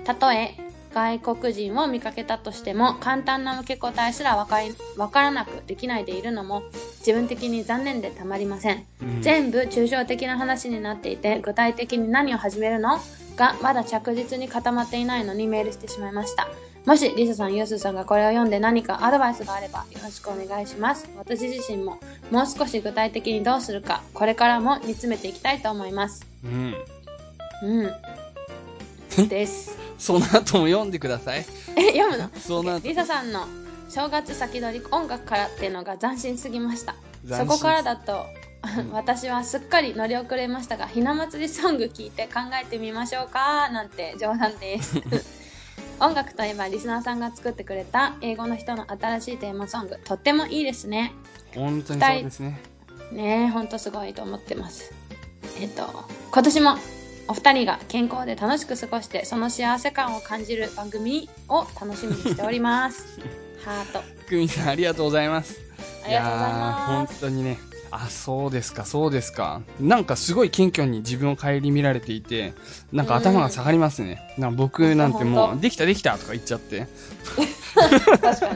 [0.05, 0.55] たとえ
[0.95, 6.63] 外国人を見かけたとしても簡単な受け答えすらわかりわからなくできないでいるのも
[7.01, 8.87] 自分的に残念でたまりません。
[9.03, 9.23] うん。
[9.23, 13.01] 全部抽象的な話になっていて具体的に何を始めるの？
[13.37, 16.47] がまだ着実に固まっていないのにメールしてしまいました。
[16.87, 21.09] もしリサさん、ユースさんがこれを読んで何かアドバイスがあればよろしくお願いします。
[21.17, 21.99] 私自身も
[22.31, 26.25] もう少し具体的にどうするかこれからも煮詰めていきたいと思います。
[26.45, 26.75] うん。
[27.65, 29.29] うん。
[29.29, 31.45] ですその後も読んでください。
[31.77, 32.31] え 読むの？
[32.41, 32.89] その後。
[32.89, 33.47] リサさんの
[33.89, 36.97] 正月先取り音楽からっていうのが斬新すぎました。
[37.29, 38.27] そこからだと
[38.79, 45.01] うん 私はすっかり乗り遅れましたがひな祭りソング聞いて考えてみましょうかなんて冗談です。
[46.01, 51.13] 音楽といえばリスナーさんが作ってくれた英語の人の新しいテーマソングとってもいいですね。
[51.55, 52.61] 本当にそうですね。
[53.13, 54.93] ねえほんとすごいと思ってます。
[55.61, 56.79] えっと今年も
[57.29, 63.19] お二人が健康で楽しく過ごしてその幸せ感を感じる番組を楽しみにしております
[63.65, 65.61] ハートくみさん、ありがとうございます。
[66.05, 67.59] ありがとうございま本す当にね。
[67.91, 69.63] あ、そうですか、そうですか。
[69.81, 72.55] なんかすごい謙虚に自分を顧みられていて、
[72.93, 74.35] なんか頭が下がりますね。
[74.37, 76.89] なんか僕なんてもう、できたできたとか言っちゃって。
[78.21, 78.49] 確か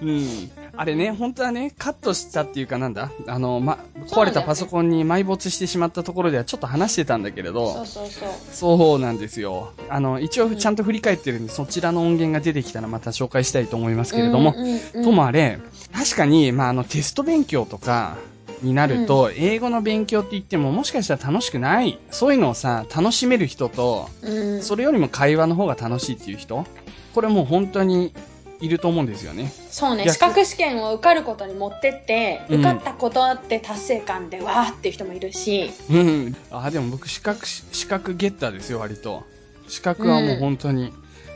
[0.00, 0.50] に うん。
[0.78, 8.26] あれね、本当はね、カットしたっていうかなんだあの、ま、壊れたパソコンに埋没してしまったところではちょっと話してたんだけれど、そうそうそ
[8.74, 9.72] うそうなんですよ。
[9.88, 15.58] あの、一応ちゃんと振り返ってるんで、そちらの音源が出てきたらまた紹介したいと思いますけれども、うんうんうんともあれ、
[15.92, 18.16] 確かに、まあ、あの、テスト勉強とか
[18.62, 21.98] になると、英語の勉強って言っても、もしかしたら楽しくない。
[22.10, 26.66] そういうのをさ、楽しめる人と、うんそれよりも会話の方が楽しいっていう人、
[27.14, 28.12] これもう本当に
[28.60, 29.52] いると思うんですよね。
[29.70, 36.36] そうね逆資格試験を受かることに持ってって、うん受かったことあって達成感でわーっていう人もいるしうん。
[36.50, 39.24] あ、でも僕、資格、資格ゲッターですよ、割と。
[39.68, 40.92] 資格はもう本当に、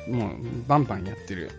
[0.09, 0.33] もう、
[0.67, 1.51] バンバンやってる。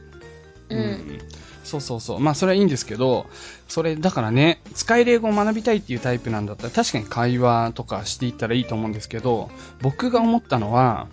[0.69, 1.19] うん、
[1.63, 2.19] そうそうそう。
[2.19, 3.27] まあ、それはいいんですけど、
[3.67, 9.49] それ、だからね、使える英語を学びたいっていうタイプなんだったら、確かに会話とかしていったらいいと思うんですけど、
[9.81, 11.07] 僕が思ったのは、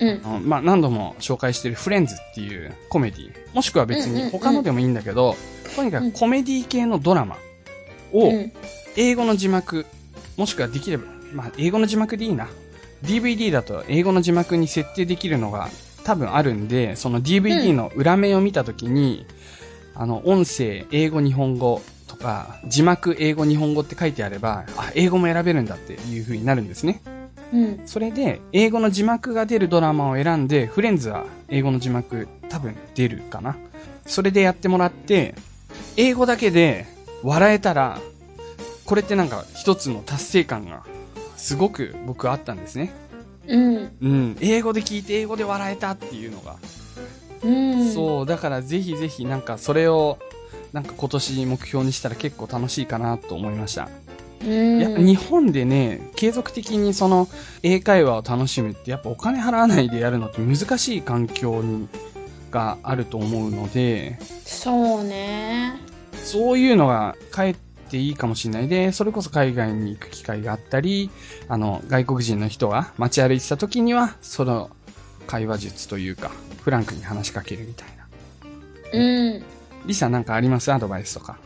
[0.00, 0.20] うん。
[0.24, 5.36] あのまあ、何度も紹介してるフレンズっていうコメディ、もしくは別うんうんうんに他のでもいいんだけど、
[5.74, 7.36] とにかくコメディ系のドラマ
[8.12, 8.52] をうん。
[8.96, 9.86] 英語の字幕、
[10.36, 12.48] もしくはできれば、まあ、英語の字幕でいいな。
[13.04, 15.68] DVD だと英語の字幕に設定できるのが
[16.04, 19.26] 多分あるんで、その DVD の裏面を見たときに、
[19.94, 27.00] あの、音声、英語、日本語とか、字幕、英語、日本語って書いてあれば、あ、英語も選べるんだっていう風になるんですね。
[27.52, 33.56] うんそれで、英語の字幕が出るドラマを選んで、フレンズは英語の字幕多分出るかな。
[34.06, 35.34] それでやってもらって、
[35.96, 36.86] 英語だけで
[37.22, 38.00] 笑えたら、
[38.84, 40.84] これってなんか一つの達成感が
[41.36, 42.92] すごく僕はあったんですね。
[43.46, 44.36] うんうん。
[44.40, 46.56] 英語で聞いて英語で笑えたっていうのが。
[47.42, 48.26] うんそう。
[48.26, 50.18] だからぜひぜひなんかそれを
[50.72, 53.88] なんか今年目標にしたら結構楽しいかなと思いました。
[54.42, 54.78] うん。
[54.78, 57.28] やっぱ日本でね、継続的にその
[57.62, 61.88] 英会話を楽しむってやっぱお金払わないでやるのって難しい環境に
[62.50, 65.74] があると思うので、そうね。
[66.14, 67.54] そういうのがかえっ
[67.90, 68.68] ていいかもしれない。
[68.68, 71.10] で、それこそ海外に行く機会があったり、
[71.48, 74.70] あの、外国人の人が街歩いてた時には、その
[75.26, 76.30] 会話術というか、
[76.62, 78.06] フランクに話しかけるみたいな。
[78.92, 79.42] うん。
[79.86, 80.72] リサなんかあります？
[80.72, 81.38] アドバイスとか。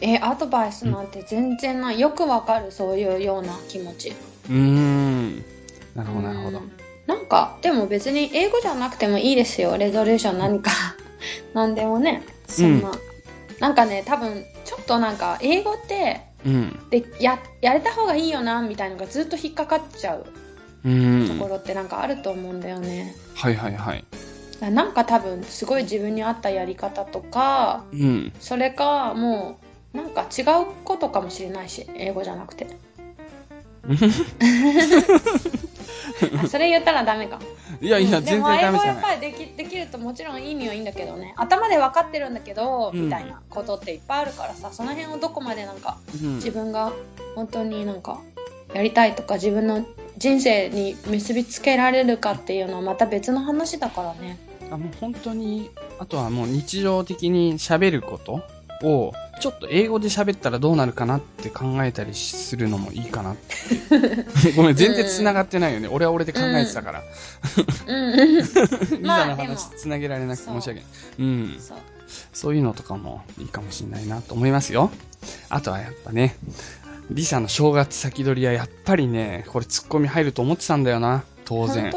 [0.00, 5.44] えアドバイスなんて全然ないよくわかるそういうような気持ちうーん。
[5.94, 6.60] なるほど、なるほどう。
[6.62, 6.72] ん
[7.06, 10.70] なんかでも別に英語じゃなくてもいいですよレゾリューション何か
[11.54, 12.92] 何でもねそんな、
[13.60, 16.78] なんかね多分ちょっとなんか英語ってうん。
[16.90, 20.26] でややれた方がいいよなみたいなのがずっと引っかかっちゃう
[20.84, 21.28] う。
[21.28, 24.04] ところってなんかあると思うんだよね、はいはいはい。
[24.54, 28.32] だからなんか多分すごい自分に合ったやり方とかうん。
[28.40, 32.66] それかもうなんか違うことかもしれないし英語じゃなくて。
[36.42, 37.38] あそれ言ったらダメか。
[37.80, 38.24] いやいや、うん。
[38.24, 38.72] 全然ダメじゃない。
[38.72, 41.32] でも英語やっぱりできできるともちろんいいにはいいんだけどね。
[41.36, 45.76] 頭で分かってるんだけど、うんみたいなことっていっぱいあるからさその辺をどこまでなん。
[45.76, 46.34] かうん。
[46.36, 46.92] 自分が
[47.34, 48.20] 本当になんか
[48.74, 49.86] やりたいとか自分の
[50.18, 54.38] 人生に結びつけられるかっていうのはまた別の話だからね。
[54.70, 58.42] あもう本当に、あとはもう日常的に喋ること
[58.86, 64.52] を、ちょっと英語で喋ったらどうなるかなって考えたりするのもいいかなって。
[64.56, 65.88] ごめん、全然繋がってないよね。
[65.88, 67.02] 俺は俺で考えてたから。
[67.86, 70.84] うんリザの話繋げられなくて申し訳ない。
[71.18, 71.56] うん。
[71.58, 71.78] そう
[72.32, 74.90] そういうのとかもいいかもしれないなと思いますよ。
[75.48, 76.36] あとはやっぱね、
[77.10, 81.24] リサの正月先取りはやっぱりね、これツッコミ入ると思ってたんだよな。
[81.44, 81.92] 当然。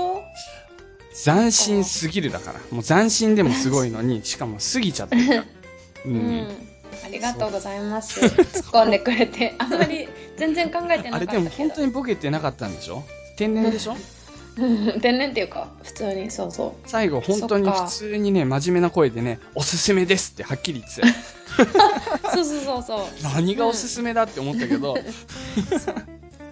[1.14, 2.60] 斬新すぎるだから。
[2.72, 5.42] もう斬新でもすごいのに、 しかも過ぎちゃってるから。
[5.42, 5.46] う
[6.10, 6.71] うん
[7.12, 8.20] りがとうございます。
[8.20, 9.56] 突っ込んでくれて。
[9.60, 10.08] あんまり
[10.38, 13.04] 全然考えてなかったあれでも本当にボケてなかったんでしょ？
[13.36, 13.96] 天然でしょ？
[14.58, 14.66] う
[14.98, 15.00] ん。
[15.02, 16.32] 天然っていうか普通に。
[16.32, 16.90] そうそう。
[16.90, 21.02] 最後本当に普通にね、真面目な声でね、おすすめですってはっきり言って。
[21.02, 21.14] たよ。
[22.34, 23.00] そうそうそうそう。
[23.36, 24.96] 何がおすすめだって思ったけど、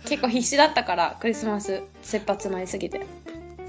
[0.05, 3.05] 結構必死だったからクリスマス切羽詰まりすぎて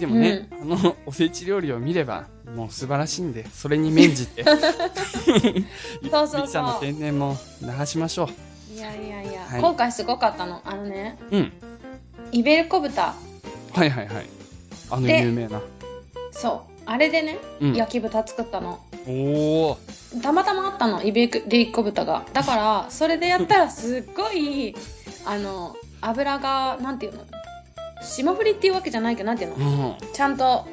[0.00, 2.24] でもね、あの、 おせち料理を見れば、
[2.56, 8.28] もう素晴らしいんで、それに免じて、 そうそうそうリサの天然も流しましょ
[8.74, 11.36] いやいやいや、はい今回すごかったのあのねう。
[11.36, 11.52] うん。
[12.32, 13.14] イベルコ豚
[13.72, 14.26] はいはいはい。
[14.90, 15.60] あので有名な。
[16.32, 20.22] そうあれでね、うん焼き豚作ったのおー。
[20.22, 24.74] たまたまあったのイベリコ豚がだからそれでやったらすっごい
[25.26, 27.24] あの油がなんていうの？
[28.02, 30.12] 霜降りっていうわけじゃないけど、なんていうのうん。
[30.12, 30.66] ちゃんと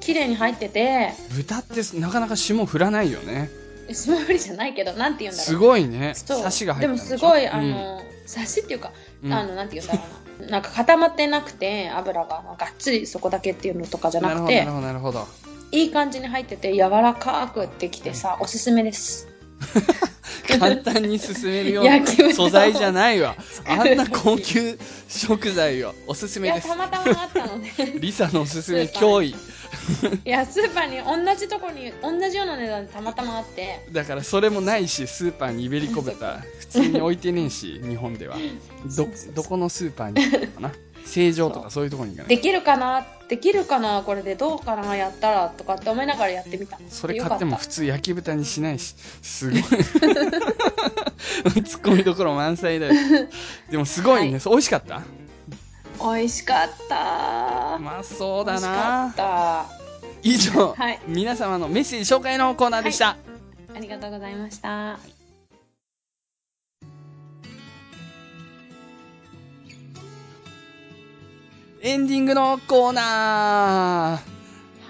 [0.00, 3.50] 綺麗に入ってて、豚ってなかなか霜降らないよね。
[3.92, 5.46] 霜降りじゃないけど、なんて言うんだろう。
[5.46, 6.14] すごいね。
[6.14, 10.00] サシが入ってでもすごい、あ、の、サシっていうか、うんあの、なんて言うんだろ
[10.38, 10.50] うな。
[10.50, 15.28] なんか固まってなくて、油ががっつりそこだけっていうのとかじゃなくてなる、ほど、なるほど。
[15.72, 19.28] いい感じに入ってて、柔らかくできてさ、おすすめです。
[20.58, 23.36] 簡単に進めるような素材じゃないわ。
[23.66, 26.74] あんな高級食材をおすすめですた。
[26.74, 27.68] またまあったので。
[28.00, 29.30] リサのおすすめ脅威。
[30.24, 38.36] いや、スーパーに同じとこに、同じような値段でたまたまあって、だからそれもないし、スーパーにイベリコ豚、普通に置いてねえし、 日本では。
[38.96, 40.72] ど、どこのスーパーにかな？
[41.10, 42.36] 成城とかそういうところに行かない。
[42.36, 43.06] できるかな？
[43.28, 44.02] できるかな？
[44.04, 44.96] これでどうかな？
[44.96, 46.78] やったらとかって思いながらやってみた。
[46.88, 49.62] それ買っても普通焼き豚にしないし、すごい。
[51.62, 52.94] ツッコミどころ満載だよ。
[53.70, 54.32] でもすごいね。
[54.32, 55.02] はい美味しかった？
[56.00, 57.76] 美味しかった。
[57.78, 59.66] うまそうだ美味しかなった。
[60.22, 63.16] 以上、はい皆様のメッセージ紹介のコーナーでした。
[63.74, 65.19] ありがとうございました。
[71.82, 74.20] エンディングのコーナ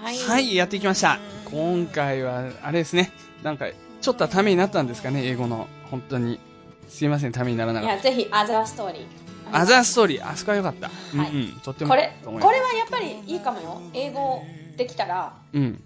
[0.01, 0.17] ーはい。
[0.17, 1.19] はい、やっていきました。
[1.45, 3.13] 今回は、あれですね。
[3.43, 3.67] なんか、
[4.01, 5.67] ちょっとはためになったんですかね、英語の。
[5.89, 6.37] 本当に。
[6.89, 9.51] すいません、ためにならないかっや、ぜひ、アザーストーリー。
[9.53, 9.57] た。
[9.57, 10.89] アザーストーリー、あそこは良かった。
[10.89, 13.81] はいうんうん、とってもこれ、これはやっぱりいいかもよ。
[13.93, 14.43] 英語
[14.75, 15.81] できたら、うん。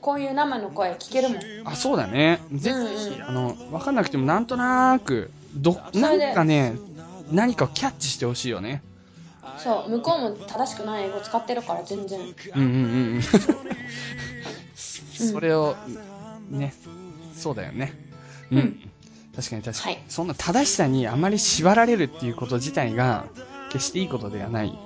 [0.00, 1.38] こういう生の声聞けるもん。
[1.64, 2.38] あ、そうだね。
[2.52, 6.76] ぜうんひ、うんあの、わかんなくてもなんとなく、ど、なんかね、
[7.32, 8.82] 何かをキャッチしてほしいよね。
[9.56, 12.20] そう、向こうも正しくない英語使ってるから全然。
[12.20, 13.22] うんうんうんうん。
[14.74, 15.76] それを、
[16.50, 16.74] ね、
[17.34, 17.92] そうだよね。
[18.50, 18.58] うん。
[18.58, 18.90] うん
[19.36, 23.26] 確かに確かに、はいそんな正しさにあまり縛られるっていうこと自体が、
[23.70, 24.76] 決していいことではない。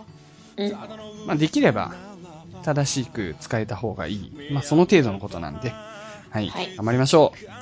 [0.59, 0.73] うん。
[1.27, 1.95] まあ、できれば、
[2.63, 4.33] 正しく使えた方がいい。
[4.51, 5.71] まあ、その程度のことなんで。
[6.29, 6.49] はい。
[6.49, 7.53] はい頑張りましょう。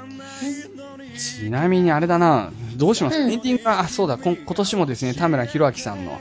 [1.20, 6.18] ちなみにあれだな、どうします、うんエンディングが、あ、そうだ、今年もですね、田村弘明さんの、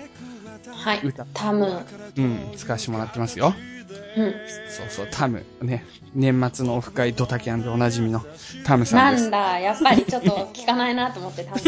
[0.80, 1.26] はい歌。
[1.34, 1.86] タム。
[2.18, 3.54] うん、使わせてもらってますよ。
[4.18, 4.34] うん。
[4.70, 5.46] そうそう、タム。
[5.62, 5.86] ね。
[6.16, 8.24] 年末のオフ会ドタキャンでおなじみの
[8.66, 9.24] タムさんです。
[9.24, 11.60] なんだ、やっぱりちょっと聞かないなと思ってタム。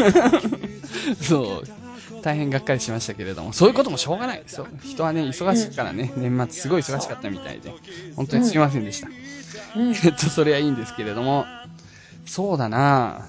[1.22, 1.82] そう。
[2.22, 4.68] 大変がっかりしましたけれども、そういうこともしょうがないですよ。
[4.84, 7.74] 人はね、忙しいからね、年末すごい忙しかったみたいで、
[8.16, 9.10] 本当にすいませんでした。
[9.76, 9.92] うん。
[10.06, 11.46] えっと、それはいいんですけれども、
[12.26, 13.28] そうだなな、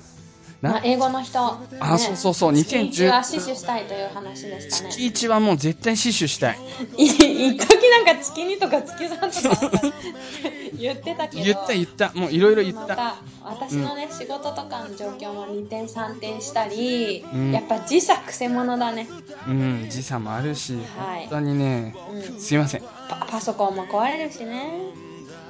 [0.63, 1.41] まあ、英語の人。
[1.81, 4.91] あそうそうそう月2010一は死守したいという話でしたね。
[4.91, 6.59] 月1はもう絶対死守したい。
[6.97, 9.93] い一時なんか月2とか月3とか
[10.79, 11.43] 言ってたけど。
[11.43, 12.13] 言った言った。
[12.15, 12.81] もういろいろ言った。
[12.81, 19.09] また私のね、仕事とかの状況も2点3点したり、うんやっぱ時差くせ者だね、
[19.49, 22.83] うん、時差もあるし、はい本当にね、うん、すいません。
[23.09, 24.81] パパソコンも壊れるしね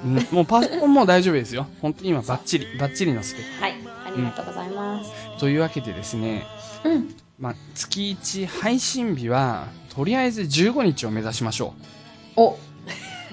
[0.03, 1.67] うんもうパソコンも大丈夫ですよ。
[1.81, 3.82] 本当に今バッチリ、バッチリのスペッはいあ
[4.15, 5.39] りがとうございますク。
[5.39, 6.45] というわけでですね、
[6.83, 11.73] うん、まあ、月1配信日は、とりあえず15日を目指しましょ
[12.35, 12.57] お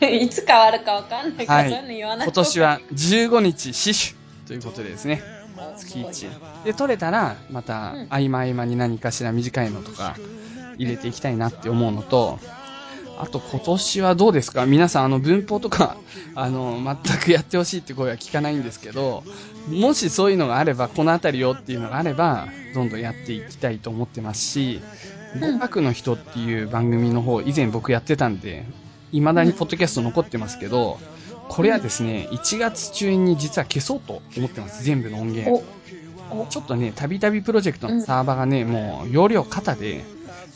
[0.04, 2.16] いつ変わるかわかんないから、はいそういうの言わう。
[2.16, 5.22] ない今年は15日死守ということでですね、
[5.76, 6.64] 月すごい1。
[6.64, 10.16] で、取れたら、またうん、合間合間に何かしら短いのとか、
[10.76, 12.38] 入れていきたいなって思うのと、
[13.22, 14.64] あと今年はどうですか？
[14.66, 15.96] 皆さん、あの、文法とか、
[16.34, 19.22] あの、全くやってほしいって声は聞かないんですけど、
[19.68, 24.80] もしそういうのがあれば、このあたりよっていうのがあれば、どんどんやっていきたいと思ってますし、
[25.38, 28.64] 語学の人っていう番組の方、以前僕やってたんで、
[29.12, 30.98] 未だにポッドキャスト残ってますけど、
[31.48, 34.82] これはですね、1月中に実は消そうと思ってます。
[34.84, 35.62] 全部の音源。
[36.48, 40.04] ちょっとね、たびたびプロジェクトのサーバーがね、もう容量過で、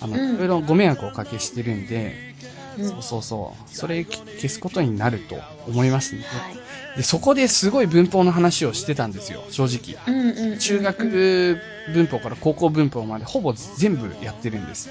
[0.00, 2.34] あの、うんいろいろご迷惑をおかけしてるんで、うん
[2.76, 6.22] そうそうそう、それ消すことになると思いますね。
[6.22, 6.64] はい
[6.96, 10.00] で、そこですごい文法の話をしてたんですよ、正直。
[10.06, 11.60] うんうんうん中学
[11.92, 14.90] 文法から高校文法までほぼ全部やってるんです。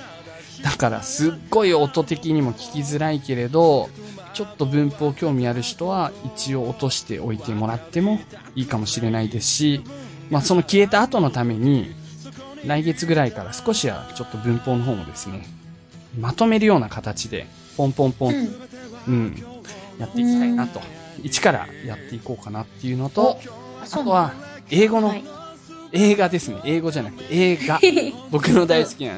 [0.62, 3.90] だからすっごい音的にも聞きづらいけれど、
[4.34, 8.20] ちょっと文法興味ある人は一応落としておいてもらっても
[8.56, 9.84] いいかもしれないですし、
[10.30, 11.96] まあその消えた後のために、
[12.66, 15.46] 来月ぐらいから少しはちょっと文法の方もですね、
[16.18, 17.48] まとめるような形で、
[17.78, 18.48] ポンポンポン、うん
[19.08, 19.44] うん、
[19.98, 20.82] やっていきたいなと、
[21.22, 23.40] 一からやっていこうかなっていうのと、お
[23.82, 24.34] あとは、
[24.70, 25.24] 英語の、はい
[25.96, 26.60] 映画ですね。
[26.66, 27.80] 英語じゃなくて映画。
[28.32, 29.14] 僕の大好きな、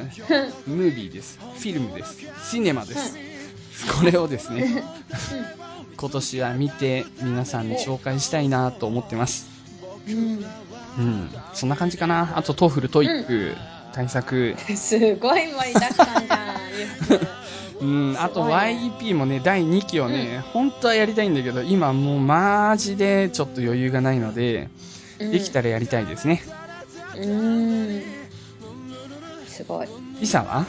[0.66, 1.38] ムービーです。
[1.40, 2.18] フィルムです。
[2.50, 3.14] シネマです。
[3.98, 4.84] これをですね、
[5.96, 9.46] 今年は見て皆さんに紹介したいなと思ってます。
[10.06, 10.44] うん
[10.98, 11.30] うん。
[11.54, 12.34] そんな感じかな。
[12.36, 13.54] あと、 TOEFL、TOEIC、
[13.96, 14.54] 対策。
[14.76, 16.56] すごい盛りだくさんじゃん
[17.80, 24.68] うん、あと YEP もね、第2期をね、本当はやりたいんだけど、今もうマジでちょっと余裕がないので、
[25.18, 26.42] できたらやりたいですね。
[27.16, 28.02] うーん。
[29.46, 29.88] すごい。
[30.20, 30.66] リサは？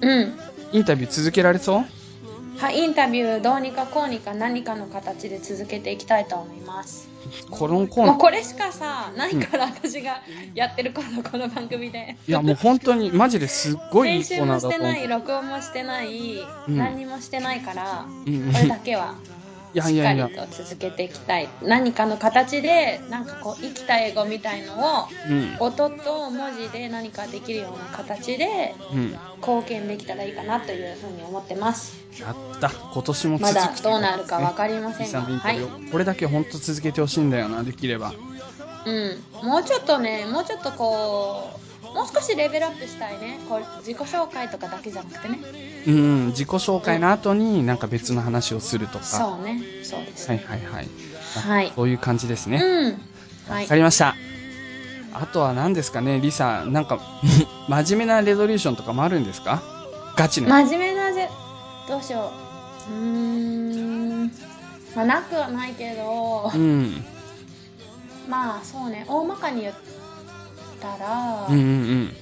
[0.00, 0.38] うん。
[0.72, 1.84] インタビュー続けられそう？
[2.58, 7.08] はい、インタビューどうにかこうにか何かの形で続けていきたいと思います。
[7.50, 10.22] このコーナー、これしかさ、ないから私が
[10.54, 12.16] やってること、この番組で。
[12.26, 15.08] いやもう本当にマジですっごいいい編コーナー集もしてない。
[15.08, 18.30] 録音もしてない、うん何にもしてないから、こ
[18.62, 19.14] れだけは。
[19.82, 21.48] しっかりと続けていきたい。
[21.62, 29.16] 何かの形で、なんかこう、生きた英語みたいのを、うん、音と文字で何かできるような形でうん。
[29.38, 31.94] 貢献できたらいいかなというふうに思ってます。
[32.18, 32.70] やった。
[32.70, 35.60] 今年もまだどうなるかわかりませリんが、はい
[35.90, 38.14] これだけ本当続けてほしいんだよな、できれば。
[38.86, 39.46] うん。
[39.46, 43.38] もうちょっとね、もうちょっとこう、もう少しレベルアップしたいね。
[43.48, 45.38] こう自己紹介とかだけじゃなくてね。
[45.86, 49.04] うん、自己紹介の後になんか別の話をするとか。
[49.04, 49.60] そうね。
[49.84, 50.44] そうですはいね。
[50.48, 50.88] はいはい。
[51.46, 51.72] はい。
[51.74, 52.60] そういう感じですね。
[52.62, 53.52] うん。
[53.52, 53.76] はいわか。
[53.76, 54.14] りました。
[55.12, 56.98] あとは何ですかね、リサ、なんか、
[57.68, 59.62] 真面目なレゾリューションとかもあるんですか？
[60.16, 60.48] ガチの。
[60.48, 61.28] 真面目なぜ、
[61.88, 62.32] どうしよ
[62.90, 62.92] う。
[62.92, 62.98] うー
[64.24, 64.32] ん。
[64.96, 67.04] まあ、なくはないけどう、ん。
[68.28, 69.04] まあ、そうね。
[69.06, 69.74] 大まかに言っ
[70.84, 71.64] たら、うんうんう
[72.04, 72.16] ん。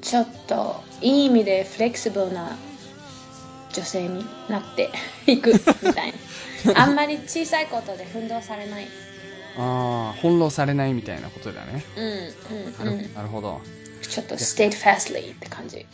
[0.00, 2.56] ちょっと、いい意味でフレキシブルな
[3.72, 4.90] 女性になって
[5.30, 6.18] いくみたいな。
[6.82, 8.88] あんまり小さいことで奮闘されない。
[9.56, 11.84] ああ、翻弄されないみたいなことだね。
[11.96, 13.14] うん、なる,、うん、うん。
[13.14, 13.60] なるほど。
[14.02, 15.86] ちょっと stayed fastly って感じ。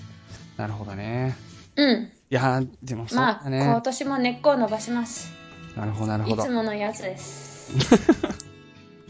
[0.56, 1.36] なるほどね。
[1.76, 2.10] うん。
[2.30, 3.62] いやー、でもそうまあ、だね。
[3.62, 5.28] 今年も根っこを伸ばします。
[5.76, 6.50] なるほど、なるほどいつ。
[6.50, 7.72] ものやつです。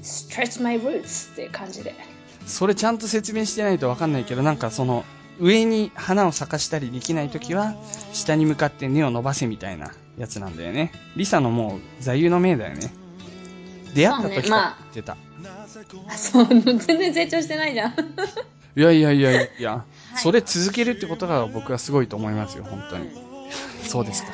[0.02, 1.94] stretch my roots っていう感じで。
[2.46, 5.04] それちゃんと説明してないとわかんないけど、なんかその、
[5.40, 7.74] 上に花を咲かしたりできないときは、
[8.12, 10.92] 下に向かって根を伸ばせみたいなやつなんだよね。
[11.16, 12.92] リサのもう座右の銘だよね。
[13.94, 15.04] 出会った時からそうね
[16.06, 17.94] まあそう、全然成長してないじゃん。
[18.76, 19.84] いやいやいやいや、
[20.16, 23.10] それ続けるってことが僕はすごいと思いますよ、本当に。
[23.82, 24.32] そうですか。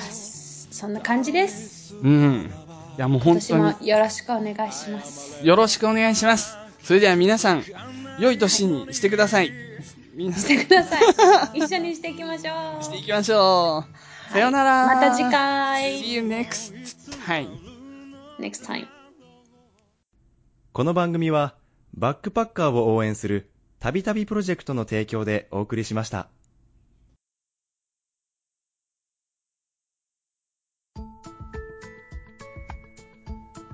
[0.70, 1.94] そんな感じです。
[2.02, 2.50] うん。
[2.96, 5.44] いやもう本当によろしくお願いします。
[5.44, 6.56] よろしくお願いします。
[6.82, 7.64] それでは皆さん、
[8.20, 9.50] 良い年にしてください。
[10.14, 11.02] 皆さん、してください。
[11.58, 12.82] 一緒にしていきましょう。
[12.84, 14.32] していきましょう。
[14.32, 14.86] さようなら。
[14.86, 16.12] また次 See 回。
[16.12, 16.74] you next
[17.24, 17.48] time.
[18.38, 18.86] next time.
[20.74, 21.54] この番組は、
[21.94, 23.48] バックパッカーを応援する、
[23.78, 26.28] たびたびプロジェクトの提供でお送りしました。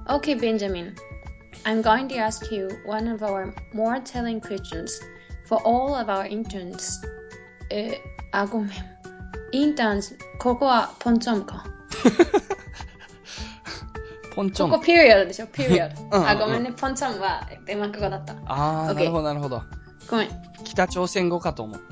[0.09, 0.95] Okay, Benjamin.
[1.65, 5.01] I'm going to ask you one of our more telling questions
[5.47, 7.01] for all of our interns.
[7.71, 8.01] え、
[8.33, 8.71] あ、ごめん。
[9.53, 11.65] インターンズ、ここはポンチョンか。
[14.35, 14.71] ポンチョン。
[14.71, 15.95] ここピリオドでしょ、ピリオド。
[16.13, 18.35] うんうんあ、ごめんね、ポンチョンはデンマーク語だった。
[18.45, 19.63] あー、OK なるほど、なるほど。
[20.09, 20.29] ごめん。
[20.65, 21.81] 北朝鮮語かと思う。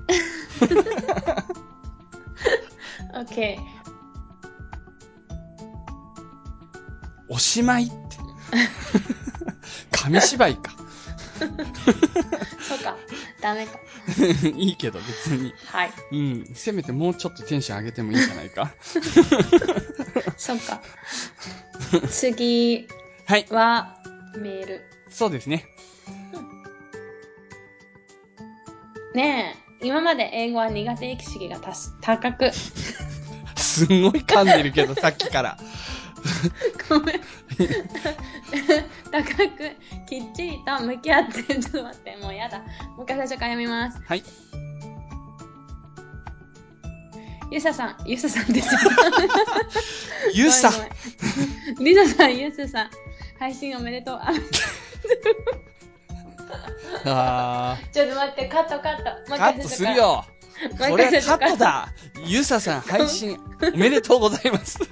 [3.15, 3.57] OK。
[7.29, 7.95] おしまいって。
[10.05, 10.73] 紙芝居か。
[12.61, 12.97] そうか。
[13.41, 13.79] ダメか。
[14.55, 15.55] いいけど別に。
[15.67, 15.91] はい。
[16.13, 16.51] うん。
[16.55, 18.75] せめてもうちょっとテンション上げてもいいんじゃないか。
[20.37, 20.83] そっか。
[22.11, 22.87] 次
[23.49, 23.97] は
[24.37, 24.83] メール。
[25.09, 25.67] そうですね。
[29.15, 32.51] ねえ、今まで英語は苦手意識がたす高く、
[33.57, 35.59] すんごい噛んでるけど、さっきから。
[36.89, 37.21] ごめん。
[39.11, 39.71] 高く、
[40.07, 42.59] きっちりと向き合って、ちょっと待って、もうやだ。
[42.59, 42.65] も
[43.01, 44.01] う一回最初から読みます。
[44.05, 44.23] はい。
[47.51, 48.81] ゆささん、ゆささんですよ。
[50.33, 50.71] ゆさ
[51.79, 52.91] りささん、ゆささん、
[53.39, 54.17] 配信おめでとう。
[54.17, 54.33] あ
[57.07, 59.05] あ ちょっと待って、カットカット。
[59.37, 59.69] カット。
[59.69, 60.25] するよ。
[60.69, 61.89] もうそれは一回最初からカットだ。
[62.27, 63.39] ゆささん、配信、
[63.75, 64.79] おめでとうございます。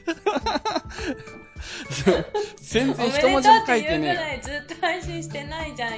[2.61, 5.93] 全然一文字も書いてねらいずっと配信してないじゃん。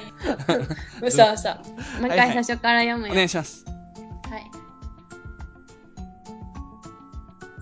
[1.01, 1.49] 嘘嘘。
[1.49, 3.09] もう一回最初から読むえ。
[3.09, 3.13] よ。
[3.13, 3.65] お願いします。
[4.29, 4.51] はい。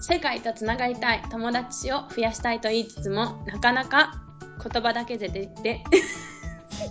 [0.02, 4.22] 世界とつながりたい友達を増やしたいと言いつつもなかなか
[4.62, 5.84] 言葉だけででで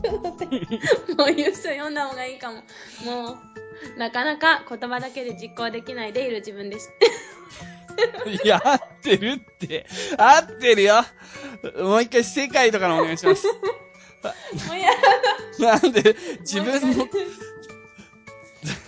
[1.17, 2.63] もうユース読んだ方がいいかも
[3.05, 3.39] もう
[3.99, 6.91] なかなか言葉だけで実行できないでいる自分です
[8.45, 9.87] いや、合ってるって。
[10.17, 11.03] 合ってるよ。
[11.79, 13.47] もう一回世界とかのお願いします。
[13.53, 13.53] も
[14.73, 14.91] うや
[15.59, 17.09] なんで、自分の、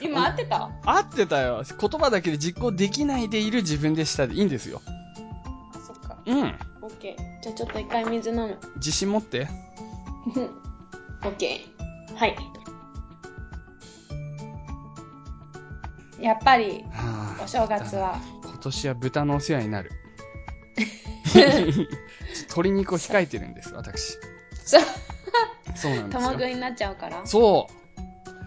[0.00, 0.70] 今合ってた？
[0.84, 1.62] 合ってたよ。
[1.78, 4.80] 言葉だけで実行できないでいる自分でしたでいいんですよ。
[4.86, 6.16] あ、そっか。
[6.24, 6.58] うん。
[6.82, 7.42] オッケー。
[7.42, 8.58] じゃあちょっと一回水飲む。
[8.76, 9.48] 自信持って。
[11.24, 12.16] オッケー。
[12.16, 12.36] はい。
[16.24, 19.90] やっぱり、はあお正月は、今年は豚のお世話になる。
[22.48, 24.18] 鶏肉を控えてるんです、私。
[24.64, 24.82] そう、
[25.74, 26.20] そうなんですよ。
[26.22, 27.20] 玉食いになっちゃうから。
[27.26, 27.68] そ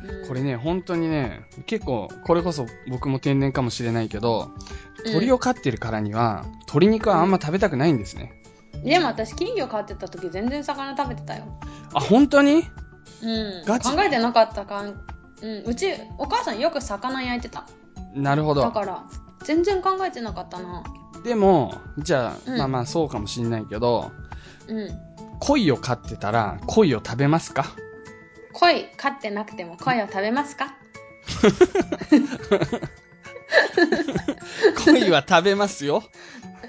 [0.03, 0.25] うう。
[0.25, 4.49] んこれね、本当にね、結構、これこそ僕も天然かもしれないけど、
[5.11, 8.33] 鳥を飼ってるからには、鶏肉はあんま食べたくないんですね。
[8.83, 11.43] でも私、金魚飼ってた時全然魚食べてたよ。
[11.93, 12.63] あ、本当に？
[13.21, 13.63] うん。
[13.65, 13.95] ガチ？
[13.95, 14.99] 考えてなかったかん。
[15.41, 15.63] うん。
[15.65, 15.87] うち、
[16.17, 17.65] お母さんよく魚焼いてた。
[18.13, 18.61] なるほど。
[18.61, 19.03] だから、
[19.43, 20.83] 全然考えてなかったな。
[21.23, 24.11] でも、じゃあ、うんまあまあそうかもしんないけど、
[24.67, 24.89] うん。
[25.39, 27.65] 鯉を飼ってたら、鯉を食べますか？
[28.53, 30.73] 鯉飼ってなくても鯉を食べますか？
[34.85, 36.03] 鯉は食べますよ。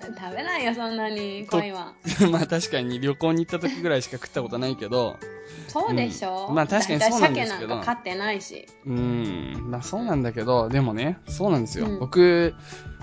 [0.07, 1.95] 食べないよ、そんなに、鯉は。
[2.31, 5.19] まあ確かに旅行に行った時ぐらいしか食ったことないけど、
[5.69, 8.67] そうでしょ、うんまあ確かにそうなんですけど鮭なんか飼ってないし。
[8.87, 11.87] うーん、まあそうなんだけど、でもね、そうなんですよ。
[11.87, 12.55] うん僕、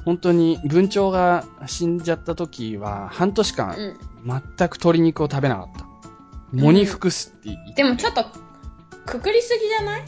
[0.03, 4.41] 本当に文鳥が死んじゃった時は、半年間、うん。
[4.57, 5.85] 全く鶏肉を食べなかった。
[6.53, 8.25] 藻に服すって言って、でもちょっと、
[9.05, 10.03] くくりすぎじゃない、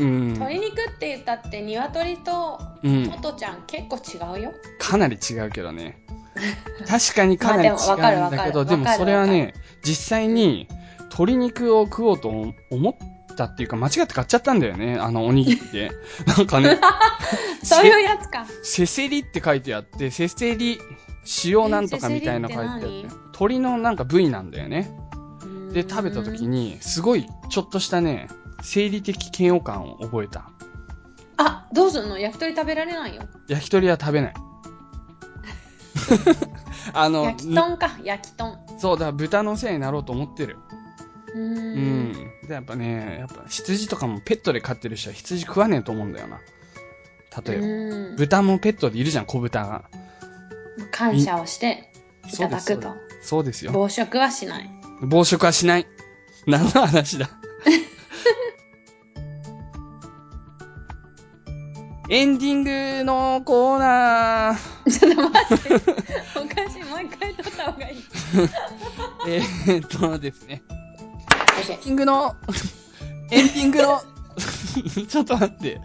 [0.00, 4.52] うん、鶏肉って言ったって、鶏とうんト、トちゃん結構違うよ。
[4.78, 5.98] かなり違うけどね。
[6.86, 10.68] 確かにかなり違うんだけど、でもそれはわね、実際に
[11.10, 12.28] 鶏肉を食おうと
[12.70, 15.90] 思ったっていうか、間違って買っちゃったんだよね、あのおにぎりで。
[16.26, 16.78] なんかね、
[17.62, 18.46] そういうやつか。
[18.62, 20.80] せせりって書いてあって、せせり、
[21.44, 22.86] 塩なんとかみたいなの書いてあって、
[23.26, 24.90] 鶏のなんか部位なんだよね。
[25.72, 28.28] で、食べた時に、すごい、ちょっとしたね、
[28.62, 30.50] 生理的嫌悪感を覚えた。
[31.36, 32.18] あ、どうすんの？
[32.18, 33.22] 焼き鳥食べられないよ。
[33.48, 34.34] 焼き鳥は食べない。
[36.92, 38.58] あの、焼き豚か、焼き豚。
[38.78, 40.58] そう、だから豚のせいになろうと思ってる。
[41.34, 41.40] うー。
[41.40, 42.12] うんん。
[42.48, 46.38] で、やっぱね、やっぱ羊とかもペットで飼ってる人は羊食わねえと思うんだよな。
[47.44, 47.66] 例えば。
[47.66, 47.68] う
[48.14, 49.84] ん豚もペットでいるじゃん、小豚が。
[50.90, 51.90] 感謝をして
[52.26, 52.94] いそうですただくと。
[53.22, 53.72] そうですよ。
[53.72, 54.70] 暴食はしない。
[55.02, 55.86] 暴食はしない。
[56.46, 57.30] 何の話だ
[62.12, 64.90] エンディングのコーナー。
[64.90, 65.74] ちょっと待って。
[66.40, 66.82] おかしい。
[66.82, 67.98] もう一回撮った方がいい。
[69.28, 70.60] えー、っとですね。
[71.60, 72.34] エンディングの、
[73.30, 74.02] エンディングの、
[75.06, 75.80] ちょっと待って。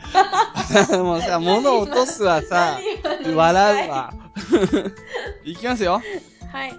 [0.98, 4.14] もうさ、物を落とすわさ、何今の笑うわ。
[5.44, 6.02] いきますよ。
[6.52, 6.74] はい。